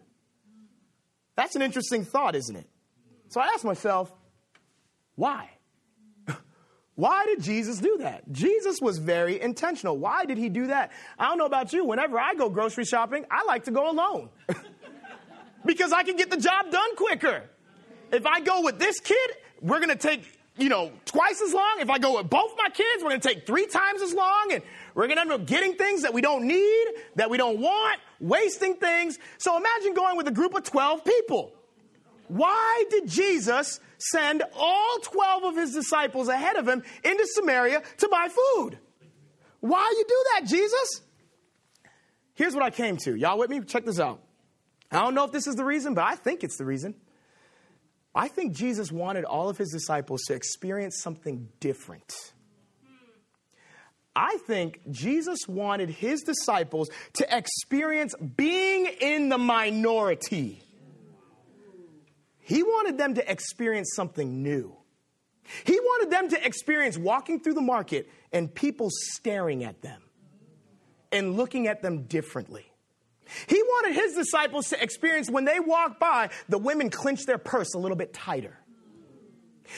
[1.37, 2.67] That's an interesting thought, isn't it?
[3.29, 4.13] So I asked myself,
[5.15, 5.51] why?
[6.97, 8.31] Why did Jesus do that?
[8.33, 9.97] Jesus was very intentional.
[9.97, 10.93] Why did he do that?
[11.19, 11.85] I don't know about you.
[11.85, 14.31] Whenever I go grocery shopping, I like to go alone
[15.65, 17.45] because I can get the job done quicker.
[18.13, 21.77] If I go with this kid, we're going to take you know, twice as long.
[21.81, 24.53] If I go with both my kids, we're going to take three times as long
[24.53, 24.63] and
[24.95, 28.01] we're going to end up getting things that we don't need, that we don't want,
[28.21, 29.19] wasting things.
[29.39, 31.53] So imagine going with a group of 12 people.
[32.29, 38.09] Why did Jesus send all 12 of his disciples ahead of him into Samaria to
[38.09, 38.79] buy food?
[39.61, 41.03] Why you do that, Jesus?
[42.35, 43.15] Here's what I came to.
[43.15, 43.61] Y'all with me?
[43.61, 44.23] Check this out.
[44.93, 46.95] I don't know if this is the reason, but I think it's the reason.
[48.15, 52.13] I think Jesus wanted all of his disciples to experience something different.
[54.17, 60.63] I think Jesus wanted his disciples to experience being in the minority.
[62.41, 64.77] He wanted them to experience something new.
[65.65, 70.03] He wanted them to experience walking through the market and people staring at them
[71.13, 72.70] and looking at them differently.
[73.47, 77.75] He wanted his disciples to experience when they walked by, the women clench their purse
[77.75, 78.59] a little bit tighter.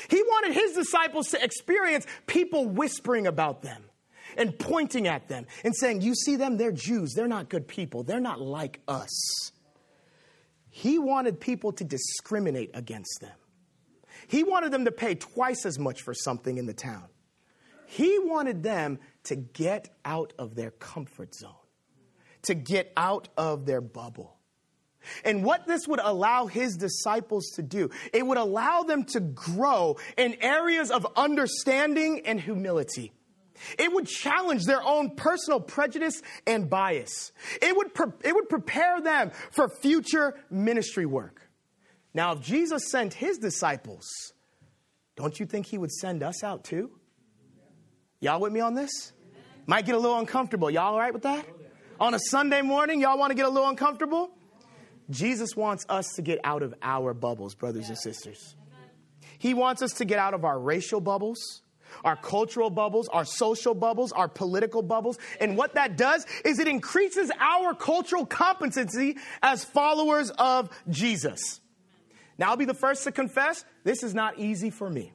[0.09, 3.85] He wanted his disciples to experience people whispering about them
[4.37, 6.57] and pointing at them and saying, You see them?
[6.57, 7.13] They're Jews.
[7.15, 8.03] They're not good people.
[8.03, 9.53] They're not like us.
[10.71, 13.37] He wanted people to discriminate against them.
[14.27, 17.05] He wanted them to pay twice as much for something in the town.
[17.87, 21.62] He wanted them to get out of their comfort zone
[22.43, 24.37] to get out of their bubble.
[25.25, 29.97] And what this would allow his disciples to do, it would allow them to grow
[30.17, 33.13] in areas of understanding and humility.
[33.79, 37.33] It would challenge their own personal prejudice and bias.
[37.61, 41.49] It would, pre- it would prepare them for future ministry work.
[42.15, 44.07] Now, if Jesus sent his disciples,
[45.17, 46.91] don't you think he would send us out too?
[48.21, 49.13] Y'all with me on this?
[49.67, 50.71] Might get a little uncomfortable.
[50.71, 51.47] Y'all all right with that?
[52.03, 54.33] On a Sunday morning, y'all want to get a little uncomfortable?
[55.09, 58.57] Jesus wants us to get out of our bubbles, brothers and sisters.
[59.39, 61.63] He wants us to get out of our racial bubbles,
[62.05, 65.17] our cultural bubbles, our social bubbles, our political bubbles.
[65.39, 71.61] And what that does is it increases our cultural competency as followers of Jesus.
[72.37, 75.13] Now, I'll be the first to confess this is not easy for me.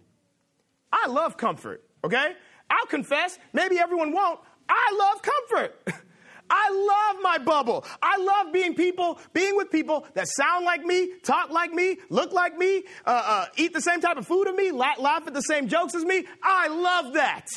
[0.93, 2.31] I love comfort, okay?
[2.69, 4.39] I'll confess, maybe everyone won't.
[4.69, 6.03] I love comfort.
[6.49, 7.85] I love my bubble.
[8.01, 12.31] I love being people, being with people that sound like me, talk like me, look
[12.31, 15.33] like me, uh, uh, eat the same type of food as me, laugh, laugh at
[15.33, 16.25] the same jokes as me.
[16.43, 17.47] I love that.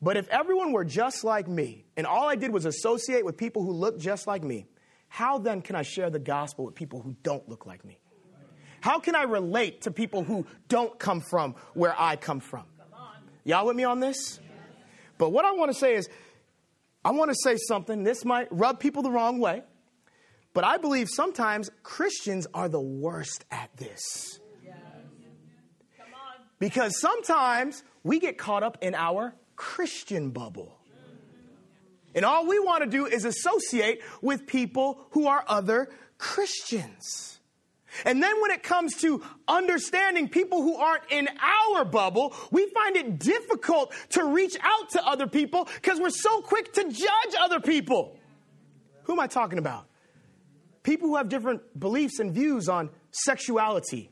[0.00, 3.62] But if everyone were just like me, and all I did was associate with people
[3.62, 4.66] who look just like me,
[5.08, 7.98] how then can I share the gospel with people who don't look like me?
[8.80, 12.64] How can I relate to people who don't come from where I come from?
[13.44, 14.38] Y'all with me on this?
[15.16, 16.08] But what I want to say is,
[17.08, 18.02] I want to say something.
[18.02, 19.62] This might rub people the wrong way,
[20.52, 24.38] but I believe sometimes Christians are the worst at this.
[26.58, 30.78] Because sometimes we get caught up in our Christian bubble.
[32.14, 37.37] And all we want to do is associate with people who are other Christians.
[38.04, 42.96] And then when it comes to understanding people who aren't in our bubble, we find
[42.96, 47.60] it difficult to reach out to other people because we're so quick to judge other
[47.60, 48.16] people.
[49.04, 49.86] Who am I talking about?
[50.82, 54.10] People who have different beliefs and views on sexuality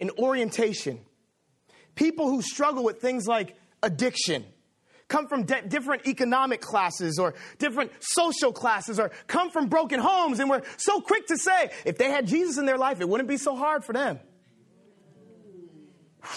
[0.00, 1.00] and orientation.
[1.94, 4.44] People who struggle with things like addiction,
[5.14, 10.40] come from de- different economic classes or different social classes or come from broken homes.
[10.40, 13.28] And we're so quick to say, if they had Jesus in their life, it wouldn't
[13.28, 14.18] be so hard for them.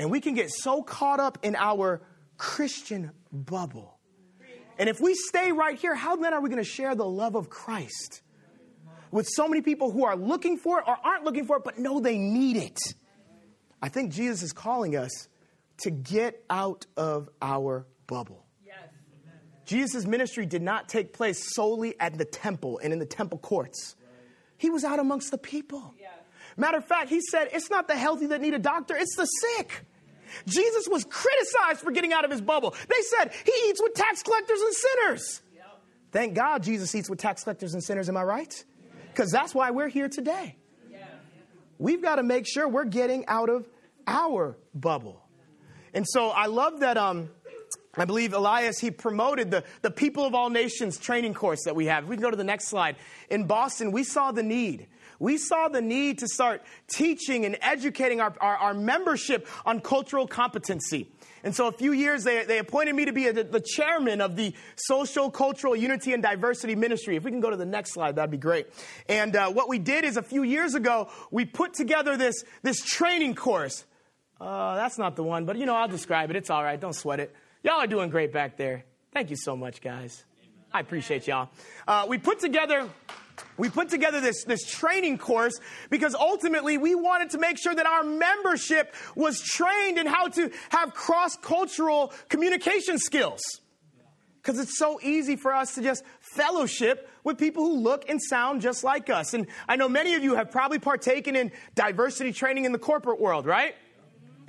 [0.00, 2.00] And we can get so caught up in our
[2.36, 3.98] Christian bubble.
[4.78, 7.34] And if we stay right here, how then are we going to share the love
[7.34, 8.22] of Christ
[9.10, 11.80] with so many people who are looking for it or aren't looking for it, but
[11.80, 12.78] know they need it?
[13.82, 15.26] I think Jesus is calling us
[15.78, 18.44] to get out of our bubble.
[18.64, 18.76] Yes.
[19.64, 23.96] Jesus' ministry did not take place solely at the temple and in the temple courts.
[24.56, 25.94] He was out amongst the people.
[26.56, 29.26] Matter of fact, he said, it's not the healthy that need a doctor, it's the
[29.26, 29.84] sick.
[30.46, 32.74] Jesus was criticized for getting out of his bubble.
[32.88, 35.42] They said he eats with tax collectors and sinners.
[36.10, 38.64] Thank God Jesus eats with tax collectors and sinners, am I right?
[39.12, 40.56] Because that's why we're here today.
[41.78, 43.68] We've got to make sure we're getting out of
[44.08, 45.22] our bubble.
[45.98, 47.28] And so I love that um,
[47.96, 51.86] I believe Elias, he promoted the, the People of All Nations training course that we
[51.86, 52.06] have.
[52.06, 52.94] We can go to the next slide.
[53.30, 54.86] In Boston, we saw the need
[55.18, 60.26] we saw the need to start teaching and educating our, our, our membership on cultural
[60.26, 61.08] competency.
[61.44, 64.36] And so, a few years, they, they appointed me to be a, the chairman of
[64.36, 67.16] the Social, Cultural Unity, and Diversity Ministry.
[67.16, 68.66] If we can go to the next slide, that'd be great.
[69.08, 72.84] And uh, what we did is a few years ago, we put together this, this
[72.84, 73.84] training course.
[74.40, 76.36] Uh, that's not the one, but you know, I'll describe it.
[76.36, 76.78] It's all right.
[76.78, 77.34] Don't sweat it.
[77.62, 78.84] Y'all are doing great back there.
[79.12, 80.24] Thank you so much, guys.
[80.72, 81.48] I appreciate y'all.
[81.86, 82.88] Uh, we put together
[83.56, 85.58] we put together this, this training course
[85.90, 90.50] because ultimately we wanted to make sure that our membership was trained in how to
[90.70, 93.40] have cross cultural communication skills.
[94.42, 98.62] Because it's so easy for us to just fellowship with people who look and sound
[98.62, 99.34] just like us.
[99.34, 103.20] And I know many of you have probably partaken in diversity training in the corporate
[103.20, 103.74] world, right?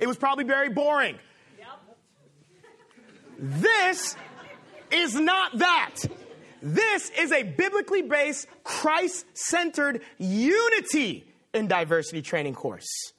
[0.00, 1.18] It was probably very boring.
[3.38, 4.16] This
[4.90, 5.96] is not that.
[6.62, 13.12] This is a biblically based, Christ centered unity in diversity training course.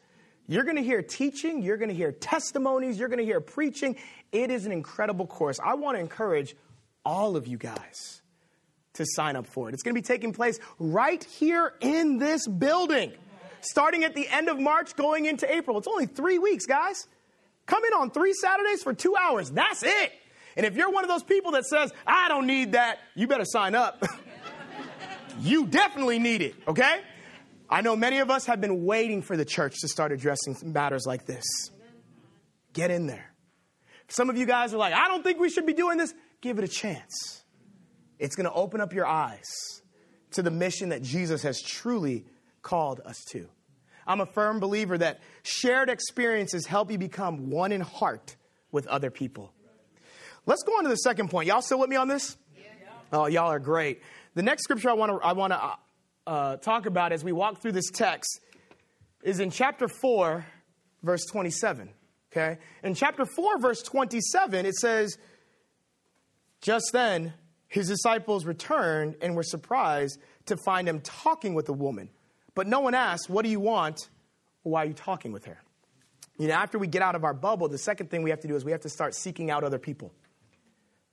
[0.47, 3.95] You're going to hear teaching, you're going to hear testimonies, you're going to hear preaching.
[4.31, 5.59] It is an incredible course.
[5.63, 6.55] I want to encourage
[7.05, 8.21] all of you guys
[8.93, 9.73] to sign up for it.
[9.73, 13.13] It's going to be taking place right here in this building,
[13.61, 15.77] starting at the end of March, going into April.
[15.77, 17.07] It's only three weeks, guys.
[17.65, 19.49] Come in on three Saturdays for two hours.
[19.49, 20.11] That's it.
[20.57, 23.45] And if you're one of those people that says, I don't need that, you better
[23.45, 24.03] sign up.
[25.39, 27.01] you definitely need it, okay?
[27.69, 31.05] I know many of us have been waiting for the church to start addressing matters
[31.05, 31.45] like this.
[32.73, 33.33] Get in there.
[34.09, 36.13] Some of you guys are like, I don't think we should be doing this.
[36.41, 37.43] Give it a chance.
[38.19, 39.47] It's going to open up your eyes
[40.31, 42.25] to the mission that Jesus has truly
[42.61, 43.47] called us to.
[44.07, 48.35] I'm a firm believer that shared experiences help you become one in heart
[48.71, 49.53] with other people.
[50.45, 51.47] Let's go on to the second point.
[51.47, 52.35] Y'all still with me on this?
[52.57, 52.63] Yeah.
[53.13, 54.01] Oh, y'all are great.
[54.33, 55.77] The next scripture I want to I want to
[56.25, 58.39] uh, talk about as we walk through this text
[59.23, 60.45] is in chapter 4
[61.03, 61.89] verse 27,
[62.31, 62.57] okay?
[62.83, 65.17] In chapter 4 verse 27 it says
[66.61, 67.33] just then
[67.67, 72.09] his disciples returned and were surprised to find him talking with a woman.
[72.55, 74.09] But no one asks, "What do you want?"
[74.63, 75.59] "Why are you talking with her?"
[76.37, 78.47] You know, after we get out of our bubble, the second thing we have to
[78.47, 80.11] do is we have to start seeking out other people.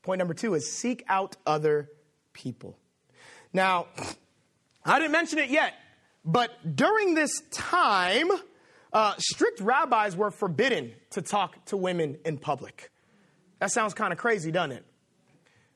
[0.02, 1.90] Point number two is seek out other
[2.32, 2.78] people.
[3.52, 3.86] Now,
[4.84, 5.74] I didn't mention it yet,
[6.24, 8.30] but during this time,
[8.92, 12.90] uh, strict rabbis were forbidden to talk to women in public.
[13.58, 14.84] That sounds kind of crazy, doesn't it?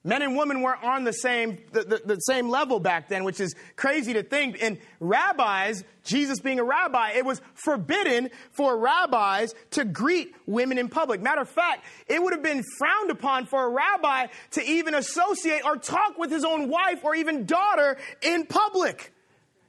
[0.04, 3.38] Men and women weren't on the same, the, the, the, same level back then, which
[3.38, 4.60] is crazy to think.
[4.60, 10.88] And rabbis, Jesus being a rabbi, it was forbidden for rabbis to greet women in
[10.88, 11.22] public.
[11.22, 15.64] Matter of fact, it would have been frowned upon for a rabbi to even associate
[15.64, 19.12] or talk with his own wife or even daughter in public.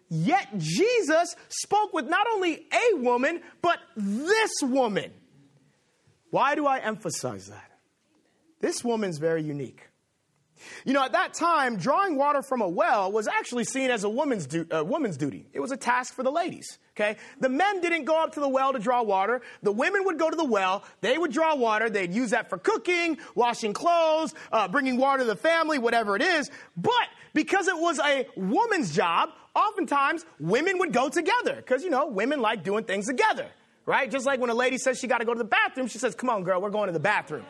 [0.09, 5.11] Yet Jesus spoke with not only a woman, but this woman.
[6.31, 7.69] Why do I emphasize that?
[8.61, 9.89] This woman's very unique.
[10.85, 14.09] You know, at that time, drawing water from a well was actually seen as a
[14.09, 15.45] woman's, du- woman's duty.
[15.53, 16.77] It was a task for the ladies.
[16.95, 17.17] Okay?
[17.39, 19.41] The men didn't go up to the well to draw water.
[19.63, 20.83] The women would go to the well.
[21.01, 21.89] They would draw water.
[21.89, 26.21] They'd use that for cooking, washing clothes, uh, bringing water to the family, whatever it
[26.21, 26.51] is.
[26.77, 32.07] But because it was a woman's job, oftentimes women would go together because, you know,
[32.07, 33.47] women like doing things together.
[33.85, 34.09] Right?
[34.09, 36.15] Just like when a lady says she got to go to the bathroom, she says,
[36.15, 37.43] Come on, girl, we're going to the bathroom.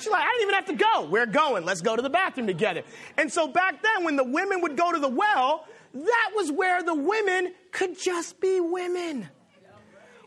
[0.00, 1.08] She's like, I didn't even have to go.
[1.10, 1.64] We're going.
[1.64, 2.82] Let's go to the bathroom together.
[3.16, 6.82] And so back then, when the women would go to the well, that was where
[6.82, 9.28] the women could just be women.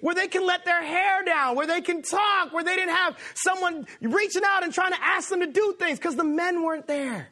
[0.02, 3.18] where they can let their hair down, where they can talk, where they didn't have
[3.36, 6.88] someone reaching out and trying to ask them to do things because the men weren't
[6.88, 7.30] there.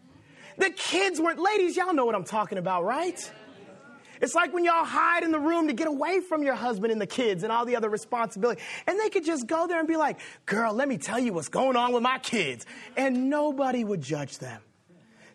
[0.58, 1.38] The kids weren't.
[1.38, 3.30] Ladies, y'all know what I'm talking about, right?
[4.22, 7.02] It's like when y'all hide in the room to get away from your husband and
[7.02, 8.62] the kids and all the other responsibility.
[8.86, 11.50] And they could just go there and be like, girl, let me tell you what's
[11.50, 12.66] going on with my kids.
[12.96, 14.62] And nobody would judge them.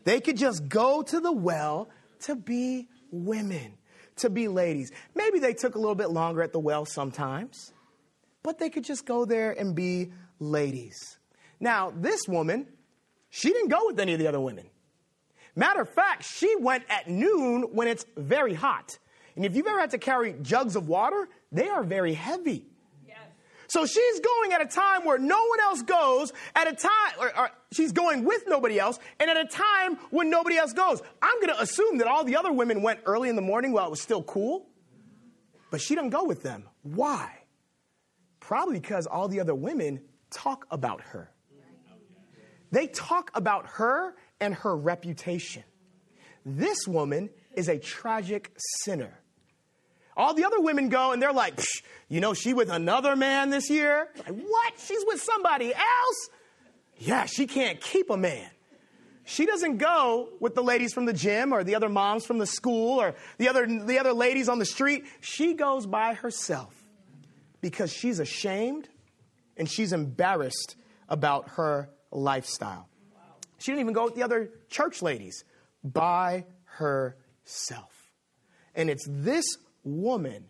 [0.04, 1.88] They could just go to the well
[2.20, 3.74] to be women,
[4.16, 4.92] to be ladies.
[5.16, 7.72] Maybe they took a little bit longer at the well sometimes,
[8.44, 11.18] but they could just go there and be ladies.
[11.58, 12.68] Now, this woman,
[13.30, 14.66] she didn't go with any of the other women.
[15.56, 18.98] Matter of fact, she went at noon when it's very hot.
[19.34, 22.66] And if you've ever had to carry jugs of water, they are very heavy.
[23.06, 23.18] Yes.
[23.66, 27.38] So she's going at a time where no one else goes, at a time, or,
[27.38, 31.00] or she's going with nobody else, and at a time when nobody else goes.
[31.22, 33.86] I'm going to assume that all the other women went early in the morning while
[33.86, 34.66] it was still cool,
[35.70, 36.64] but she doesn't go with them.
[36.82, 37.30] Why?
[38.40, 41.32] Probably because all the other women talk about her.
[42.72, 45.64] They talk about her and her reputation.
[46.44, 48.52] This woman is a tragic
[48.84, 49.18] sinner.
[50.16, 51.60] All the other women go and they're like,
[52.08, 54.08] you know, she with another man this year?
[54.16, 54.74] Like, what?
[54.78, 56.28] She's with somebody else?
[56.98, 58.48] Yeah, she can't keep a man.
[59.24, 62.46] She doesn't go with the ladies from the gym or the other moms from the
[62.46, 65.04] school or the other, the other ladies on the street.
[65.20, 66.72] She goes by herself
[67.60, 68.88] because she's ashamed
[69.56, 70.76] and she's embarrassed
[71.08, 72.88] about her lifestyle.
[73.66, 75.42] She didn't even go with the other church ladies
[75.82, 78.12] by herself.
[78.76, 79.44] And it's this
[79.82, 80.44] woman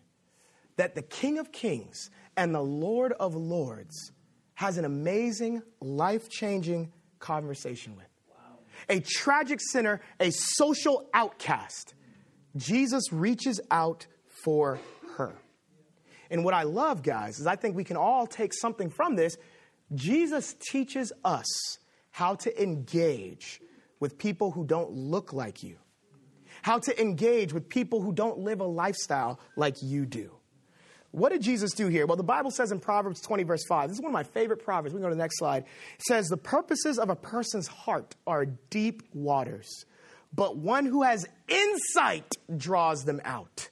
[0.75, 4.11] that the King of Kings and the Lord of Lords
[4.53, 8.05] has an amazing, life changing conversation with.
[8.29, 8.59] Wow.
[8.87, 11.95] A tragic sinner, a social outcast.
[12.55, 14.05] Jesus reaches out
[14.43, 14.79] for
[15.15, 15.33] her.
[16.29, 19.37] And what I love, guys, is I think we can all take something from this.
[19.95, 21.79] Jesus teaches us
[22.17, 23.61] how to engage
[23.99, 25.77] with people who don't look like you,
[26.63, 30.31] how to engage with people who don't live a lifestyle like you do.
[31.11, 32.07] What did Jesus do here?
[32.07, 34.65] Well, the Bible says in Proverbs 20, verse 5, this is one of my favorite
[34.65, 34.95] Proverbs.
[34.95, 35.65] We can go to the next slide.
[35.65, 39.85] It says, The purposes of a person's heart are deep waters,
[40.33, 43.69] but one who has insight draws them out.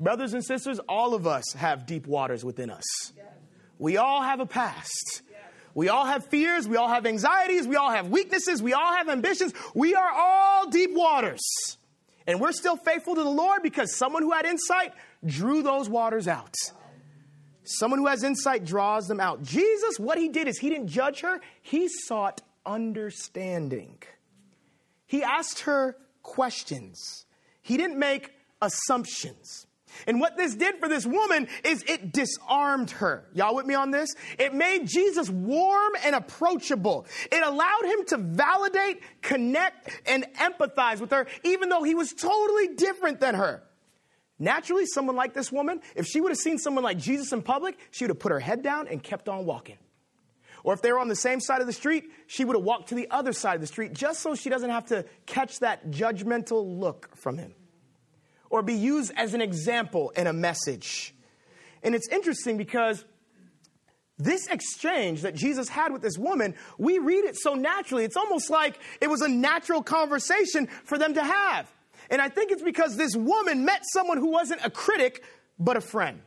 [0.00, 3.12] Brothers and sisters, all of us have deep waters within us.
[3.78, 5.22] We all have a past.
[5.74, 6.68] We all have fears.
[6.68, 7.66] We all have anxieties.
[7.66, 8.62] We all have weaknesses.
[8.62, 9.54] We all have ambitions.
[9.74, 11.40] We are all deep waters.
[12.26, 14.92] And we're still faithful to the Lord because someone who had insight
[15.24, 16.54] drew those waters out.
[17.64, 19.42] Someone who has insight draws them out.
[19.42, 24.02] Jesus, what he did is he didn't judge her, he sought understanding.
[25.06, 27.26] He asked her questions,
[27.60, 29.66] he didn't make assumptions.
[30.06, 33.28] And what this did for this woman is it disarmed her.
[33.32, 34.14] Y'all with me on this?
[34.38, 37.06] It made Jesus warm and approachable.
[37.30, 42.68] It allowed him to validate, connect, and empathize with her, even though he was totally
[42.68, 43.62] different than her.
[44.38, 47.78] Naturally, someone like this woman, if she would have seen someone like Jesus in public,
[47.90, 49.78] she would have put her head down and kept on walking.
[50.64, 52.88] Or if they were on the same side of the street, she would have walked
[52.88, 55.90] to the other side of the street just so she doesn't have to catch that
[55.90, 57.54] judgmental look from him
[58.52, 61.14] or be used as an example in a message.
[61.82, 63.04] And it's interesting because
[64.18, 68.04] this exchange that Jesus had with this woman, we read it so naturally.
[68.04, 71.72] It's almost like it was a natural conversation for them to have.
[72.10, 75.24] And I think it's because this woman met someone who wasn't a critic,
[75.58, 76.20] but a friend.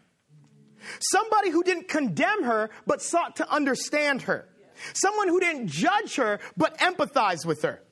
[1.00, 4.50] Somebody who didn't condemn her, but sought to understand her.
[4.94, 7.84] Someone who didn't judge her, but empathized with her.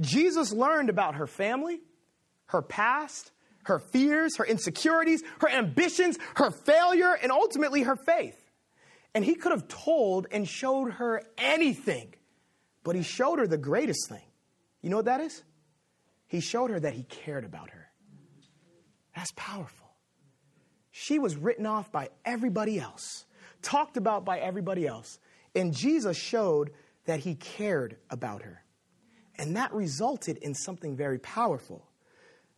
[0.00, 1.82] Jesus learned about her family,
[2.46, 3.32] her past,
[3.64, 8.40] her fears, her insecurities, her ambitions, her failure, and ultimately her faith.
[9.14, 12.14] And he could have told and showed her anything,
[12.82, 14.24] but he showed her the greatest thing.
[14.80, 15.42] You know what that is?
[16.26, 17.88] He showed her that he cared about her.
[19.14, 19.88] That's powerful.
[20.90, 23.24] She was written off by everybody else,
[23.62, 25.18] talked about by everybody else,
[25.54, 26.72] and Jesus showed
[27.06, 28.62] that he cared about her.
[29.36, 31.86] And that resulted in something very powerful.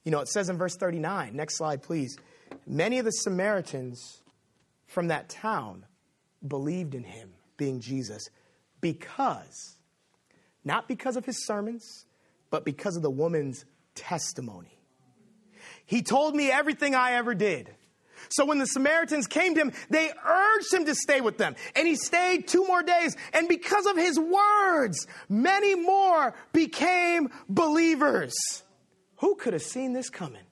[0.06, 2.16] You know, it says in verse 39, next slide, please.
[2.64, 4.22] Many of the Samaritans
[4.86, 5.84] from that town
[6.46, 8.30] believed in him, being Jesus,
[8.80, 9.78] because,
[10.64, 12.06] not because of his sermons,
[12.50, 13.64] but because of the woman's
[13.96, 14.78] testimony.
[15.86, 17.74] He told me everything I ever did.
[18.28, 21.56] So when the Samaritans came to him, they urged him to stay with them.
[21.74, 23.16] And he stayed two more days.
[23.32, 28.62] And because of his words, many more became believers.
[29.18, 30.42] Who could have seen this coming?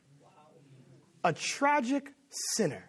[1.22, 2.84] A tragic sinner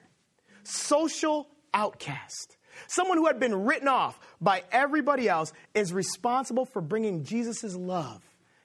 [0.64, 2.58] social outcast.
[2.88, 8.22] Someone who had been written off by everybody else is responsible for bringing Jesus' love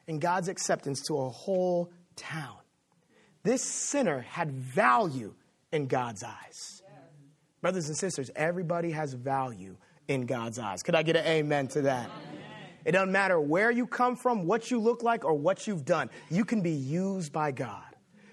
[0.09, 2.57] and God's acceptance to a whole town.
[3.43, 5.35] This sinner had value
[5.73, 6.83] in God's eyes.
[7.61, 9.77] Brothers and sisters, everybody has value
[10.09, 10.83] in God's eyes.
[10.83, 12.07] Could I get an amen to that?
[12.07, 12.41] Amen.
[12.91, 16.11] It doesn't matter where you come from, what you look like, or what you've done.
[16.29, 17.85] You can be used by God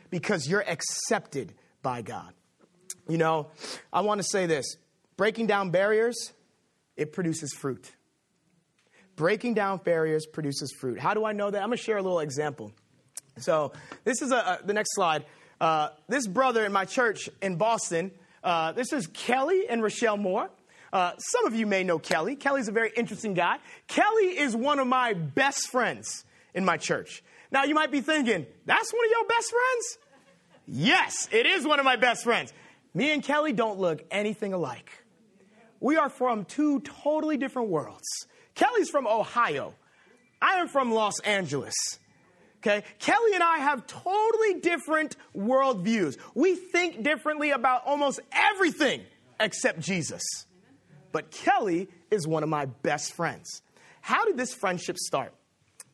[0.09, 1.53] because you're accepted
[1.83, 2.33] by God.
[3.07, 3.51] You know,
[3.93, 4.77] I want to say this
[5.15, 6.33] breaking down barriers,
[6.95, 7.91] it produces fruit.
[9.15, 10.99] Breaking down barriers produces fruit.
[10.99, 11.61] How do I know that?
[11.61, 12.71] I'm going to share a little example.
[13.37, 13.73] So,
[14.05, 15.25] this is a, the next slide.
[15.61, 18.09] Uh, this brother in my church in Boston,
[18.43, 20.49] uh, this is Kelly and Rochelle Moore.
[20.91, 22.35] Uh, some of you may know Kelly.
[22.35, 23.57] Kelly's a very interesting guy.
[23.87, 27.23] Kelly is one of my best friends in my church.
[27.51, 29.97] Now, you might be thinking, that's one of your best friends?
[30.67, 32.53] Yes, it is one of my best friends.
[32.93, 34.89] Me and Kelly don't look anything alike.
[35.79, 38.07] We are from two totally different worlds.
[38.55, 39.73] Kelly's from Ohio.
[40.41, 41.75] I am from Los Angeles.
[42.57, 42.83] Okay?
[42.99, 46.17] Kelly and I have totally different worldviews.
[46.33, 49.01] We think differently about almost everything
[49.39, 50.23] except Jesus.
[51.17, 53.63] But Kelly is one of my best friends.
[54.01, 55.33] How did this friendship start?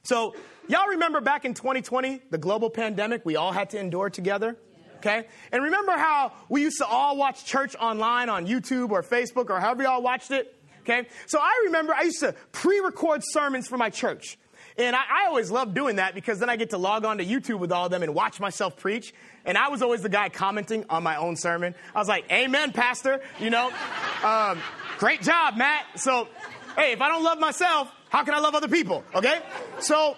[0.03, 0.35] So,
[0.67, 4.57] y'all remember back in 2020, the global pandemic we all had to endure together?
[4.97, 5.25] Okay?
[5.53, 9.61] And remember how we used to all watch church online on YouTube or Facebook or
[9.61, 10.53] however y'all watched it?
[10.81, 11.07] Okay?
[11.27, 14.37] So I remember I used to pre record sermons for my church.
[14.77, 17.25] And I, I, always loved doing that because then I get to log on to
[17.25, 19.13] YouTube with all of them and watch myself preach.
[19.45, 21.75] And I was always the guy commenting on my own sermon.
[21.93, 23.21] I was like, Amen, Pastor.
[23.39, 23.71] You know,
[24.23, 24.59] um,
[24.97, 25.85] great job, Matt.
[25.99, 26.27] So,
[26.75, 29.03] hey, if I don't love myself, how can I love other people?
[29.15, 29.39] Okay?
[29.79, 30.17] So,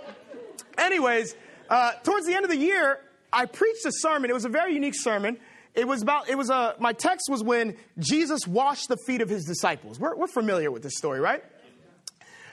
[0.78, 1.36] anyways,
[1.69, 2.99] uh, towards the end of the year,
[3.32, 4.30] I preached a sermon.
[4.30, 5.38] It was a very unique sermon.
[5.73, 9.30] It was about, it was a, my text was when Jesus washed the feet of
[9.30, 9.99] his disciples.
[9.99, 11.43] We're, we're familiar with this story, right?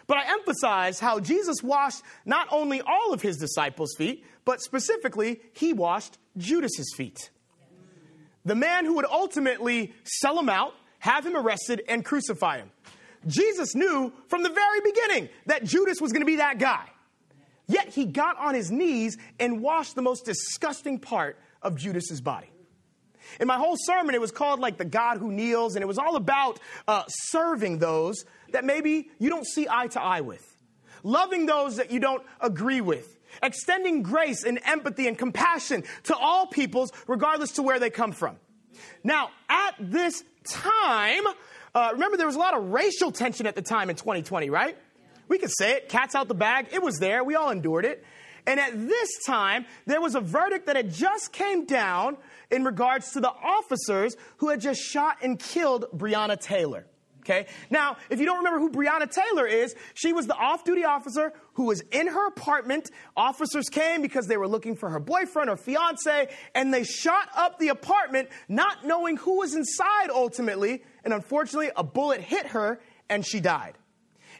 [0.09, 5.41] But I emphasize how Jesus washed not only all of his disciples' feet, but specifically,
[5.53, 7.31] he washed Judas's feet.
[8.45, 12.70] The man who would ultimately sell him out, have him arrested, and crucify him.
[13.26, 16.88] Jesus knew from the very beginning that Judas was going to be that guy.
[17.66, 22.53] Yet he got on his knees and washed the most disgusting part of Judas's body.
[23.40, 25.98] In my whole sermon, it was called like the God who kneels, and it was
[25.98, 30.57] all about uh, serving those that maybe you don't see eye to eye with,
[31.03, 36.46] loving those that you don't agree with, extending grace and empathy and compassion to all
[36.46, 38.36] peoples, regardless to where they come from.
[39.03, 41.22] Now, at this time,
[41.74, 44.76] uh, remember there was a lot of racial tension at the time in 2020, right?
[45.28, 46.68] We could say it, cats out the bag.
[46.72, 47.24] It was there.
[47.24, 48.05] We all endured it.
[48.47, 52.16] And at this time, there was a verdict that had just came down
[52.51, 56.86] in regards to the officers who had just shot and killed Breonna Taylor.
[57.23, 57.47] Okay.
[57.70, 61.33] Now, if you don't remember who Breonna Taylor is, she was the off duty officer
[61.55, 62.91] who was in her apartment.
[63.16, 67.61] Officers came because they were looking for her boyfriend or fiance, and they shot up
[67.61, 70.83] the apartment, not knowing who was inside ultimately.
[71.05, 73.79] And unfortunately, a bullet hit her and she died.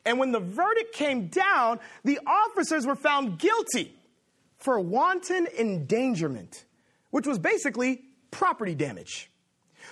[0.05, 3.95] And when the verdict came down, the officers were found guilty
[4.59, 6.65] for wanton endangerment,
[7.11, 8.03] which was basically
[8.33, 9.31] property damage.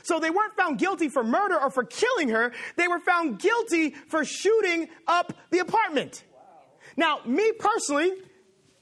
[0.03, 2.53] So they weren't found guilty for murder or for killing her.
[2.77, 6.25] They were found guilty for shooting up the apartment.
[6.97, 8.13] Now, me personally,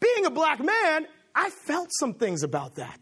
[0.01, 3.01] being a black man, I felt some things about that.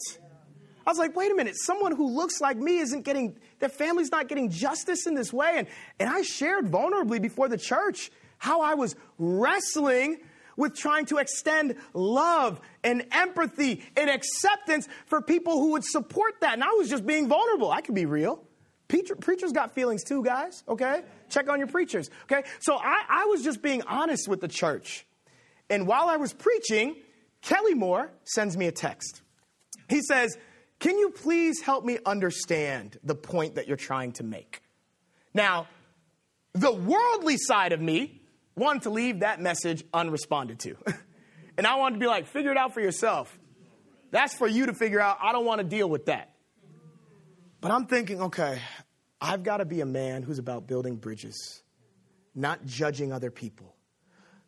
[0.86, 4.12] I was like, wait a minute, someone who looks like me isn't getting, their family's
[4.12, 5.54] not getting justice in this way.
[5.56, 5.66] And,
[5.98, 10.18] and I shared vulnerably before the church how I was wrestling
[10.56, 16.54] with trying to extend love and empathy and acceptance for people who would support that.
[16.54, 17.70] And I was just being vulnerable.
[17.70, 18.42] I could be real.
[18.88, 21.02] Preacher, preachers got feelings too, guys, okay?
[21.28, 22.48] Check on your preachers, okay?
[22.60, 25.06] So I, I was just being honest with the church.
[25.68, 26.96] And while I was preaching,
[27.42, 29.22] Kelly Moore sends me a text.
[29.88, 30.38] He says,
[30.78, 34.62] Can you please help me understand the point that you're trying to make?
[35.34, 35.66] Now,
[36.52, 38.22] the worldly side of me
[38.56, 40.76] wanted to leave that message unresponded to.
[41.58, 43.38] and I wanted to be like, figure it out for yourself.
[44.10, 45.18] That's for you to figure out.
[45.22, 46.32] I don't want to deal with that.
[47.60, 48.60] But I'm thinking, okay,
[49.20, 51.62] I've got to be a man who's about building bridges,
[52.34, 53.74] not judging other people.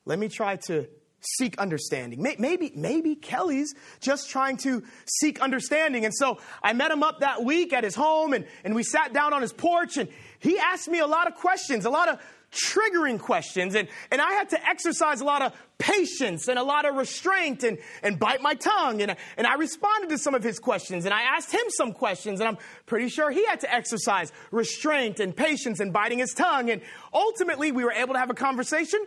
[0.04, 0.88] Let me try to
[1.20, 2.22] seek understanding.
[2.22, 4.84] Maybe, maybe Kelly's just trying to
[5.20, 6.04] seek understanding.
[6.04, 9.12] And so I met him up that week at his home and, and we sat
[9.12, 12.20] down on his porch and he asked me a lot of questions, a lot of
[12.52, 13.74] triggering questions.
[13.74, 17.62] And, and I had to exercise a lot of patience and a lot of restraint
[17.62, 19.02] and, and bite my tongue.
[19.02, 22.40] And, and I responded to some of his questions and I asked him some questions.
[22.40, 26.70] And I'm pretty sure he had to exercise restraint and patience and biting his tongue.
[26.70, 26.82] And
[27.12, 29.04] ultimately, we were able to have a conversation.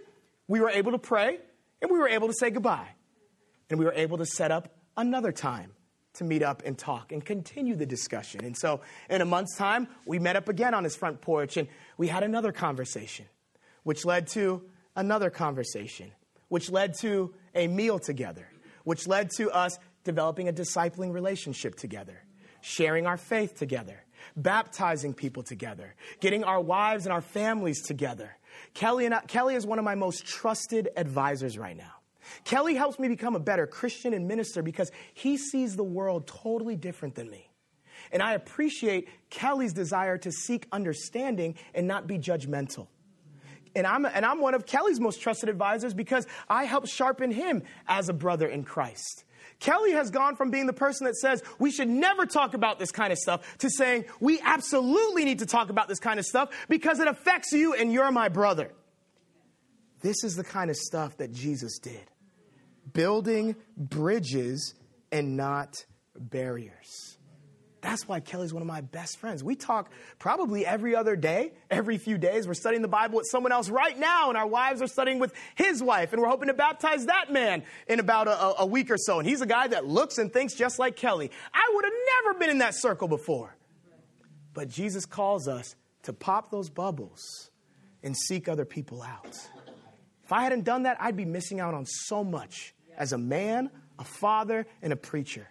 [0.47, 1.39] We were able to pray
[1.81, 2.89] and we were able to say goodbye.
[3.69, 5.71] And we were able to set up another time
[6.13, 8.43] to meet up and talk and continue the discussion.
[8.43, 11.67] And so, in a month's time, we met up again on his front porch and
[11.97, 13.25] we had another conversation,
[13.83, 14.63] which led to
[14.95, 16.11] another conversation,
[16.49, 18.47] which led to a meal together,
[18.83, 22.23] which led to us developing a discipling relationship together,
[22.61, 24.03] sharing our faith together,
[24.35, 28.37] baptizing people together, getting our wives and our families together.
[28.73, 32.00] Kelly, and I, Kelly is one of my most trusted advisors right now.
[32.43, 36.75] Kelly helps me become a better Christian and minister because he sees the world totally
[36.75, 37.51] different than me.
[38.11, 42.87] And I appreciate Kelly's desire to seek understanding and not be judgmental.
[43.75, 47.63] And I'm, and I'm one of Kelly's most trusted advisors because I help sharpen him
[47.87, 49.23] as a brother in Christ.
[49.59, 52.91] Kelly has gone from being the person that says we should never talk about this
[52.91, 56.49] kind of stuff to saying we absolutely need to talk about this kind of stuff
[56.67, 58.71] because it affects you and you're my brother.
[60.01, 62.10] This is the kind of stuff that Jesus did
[62.93, 64.73] building bridges
[65.11, 67.17] and not barriers.
[67.81, 69.43] That's why Kelly's one of my best friends.
[69.43, 72.47] We talk probably every other day, every few days.
[72.47, 75.33] We're studying the Bible with someone else right now, and our wives are studying with
[75.55, 78.97] his wife, and we're hoping to baptize that man in about a, a week or
[78.97, 79.17] so.
[79.17, 81.31] And he's a guy that looks and thinks just like Kelly.
[81.53, 83.55] I would have never been in that circle before.
[84.53, 87.49] But Jesus calls us to pop those bubbles
[88.03, 89.39] and seek other people out.
[90.31, 93.69] If I hadn't done that, I'd be missing out on so much as a man,
[93.99, 95.49] a father, and a preacher.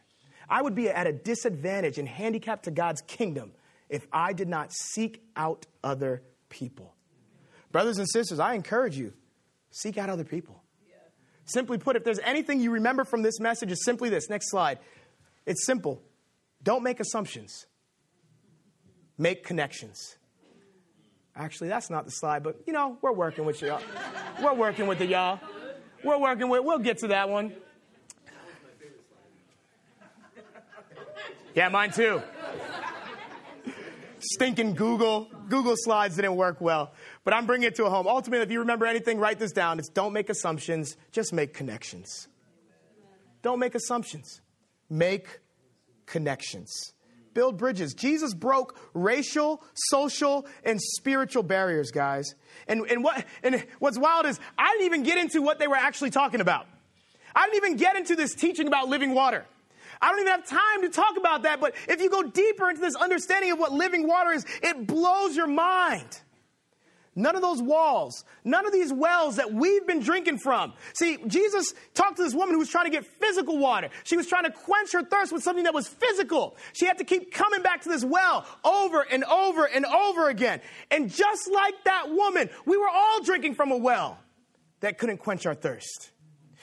[0.48, 3.52] I would be at a disadvantage and handicapped to God's kingdom
[3.90, 6.94] if I did not seek out other people.
[7.70, 9.12] Brothers and sisters, I encourage you
[9.70, 10.62] seek out other people.
[11.44, 14.30] Simply put, if there's anything you remember from this message, it's simply this.
[14.30, 14.78] Next slide.
[15.44, 16.00] It's simple.
[16.62, 17.66] Don't make assumptions,
[19.18, 20.16] make connections.
[21.40, 23.80] Actually, that's not the slide, but you know, we're working with y'all.
[24.42, 25.40] We're working with the y'all.
[26.04, 27.54] We're working with, we'll get to that one.
[31.54, 32.20] Yeah, mine too.
[34.18, 35.30] Stinking Google.
[35.48, 36.92] Google slides didn't work well.
[37.24, 38.06] But I'm bringing it to a home.
[38.06, 39.78] Ultimately, if you remember anything, write this down.
[39.78, 42.28] It's don't make assumptions, just make connections.
[43.40, 44.42] Don't make assumptions,
[44.90, 45.40] make
[46.04, 46.92] connections
[47.34, 47.94] build bridges.
[47.94, 52.34] Jesus broke racial, social, and spiritual barriers, guys.
[52.66, 55.76] And, and, what, and what's wild is I didn't even get into what they were
[55.76, 56.66] actually talking about.
[57.34, 59.44] I didn't even get into this teaching about living water.
[60.02, 62.80] I don't even have time to talk about that, but if you go deeper into
[62.80, 66.20] this understanding of what living water is, it blows your mind.
[67.16, 70.72] None of those walls, none of these wells that we've been drinking from.
[70.94, 73.90] See, Jesus talked to this woman who was trying to get physical water.
[74.04, 76.56] She was trying to quench her thirst with something that was physical.
[76.72, 80.60] She had to keep coming back to this well over and over and over again.
[80.92, 84.18] And just like that woman, we were all drinking from a well
[84.78, 86.12] that couldn't quench our thirst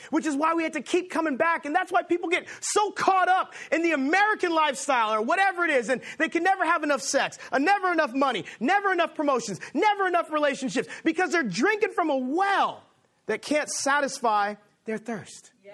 [0.10, 1.66] which is why we had to keep coming back.
[1.66, 5.72] And that's why people get so caught up in the American lifestyle or whatever it
[5.72, 5.90] is.
[5.90, 10.08] And they can never have enough sex, uh, never enough money, never enough promotions, never
[10.08, 12.84] enough relationships because they're drinking from a well
[13.28, 15.52] that can't satisfy their thirst.
[15.66, 15.74] Yeah.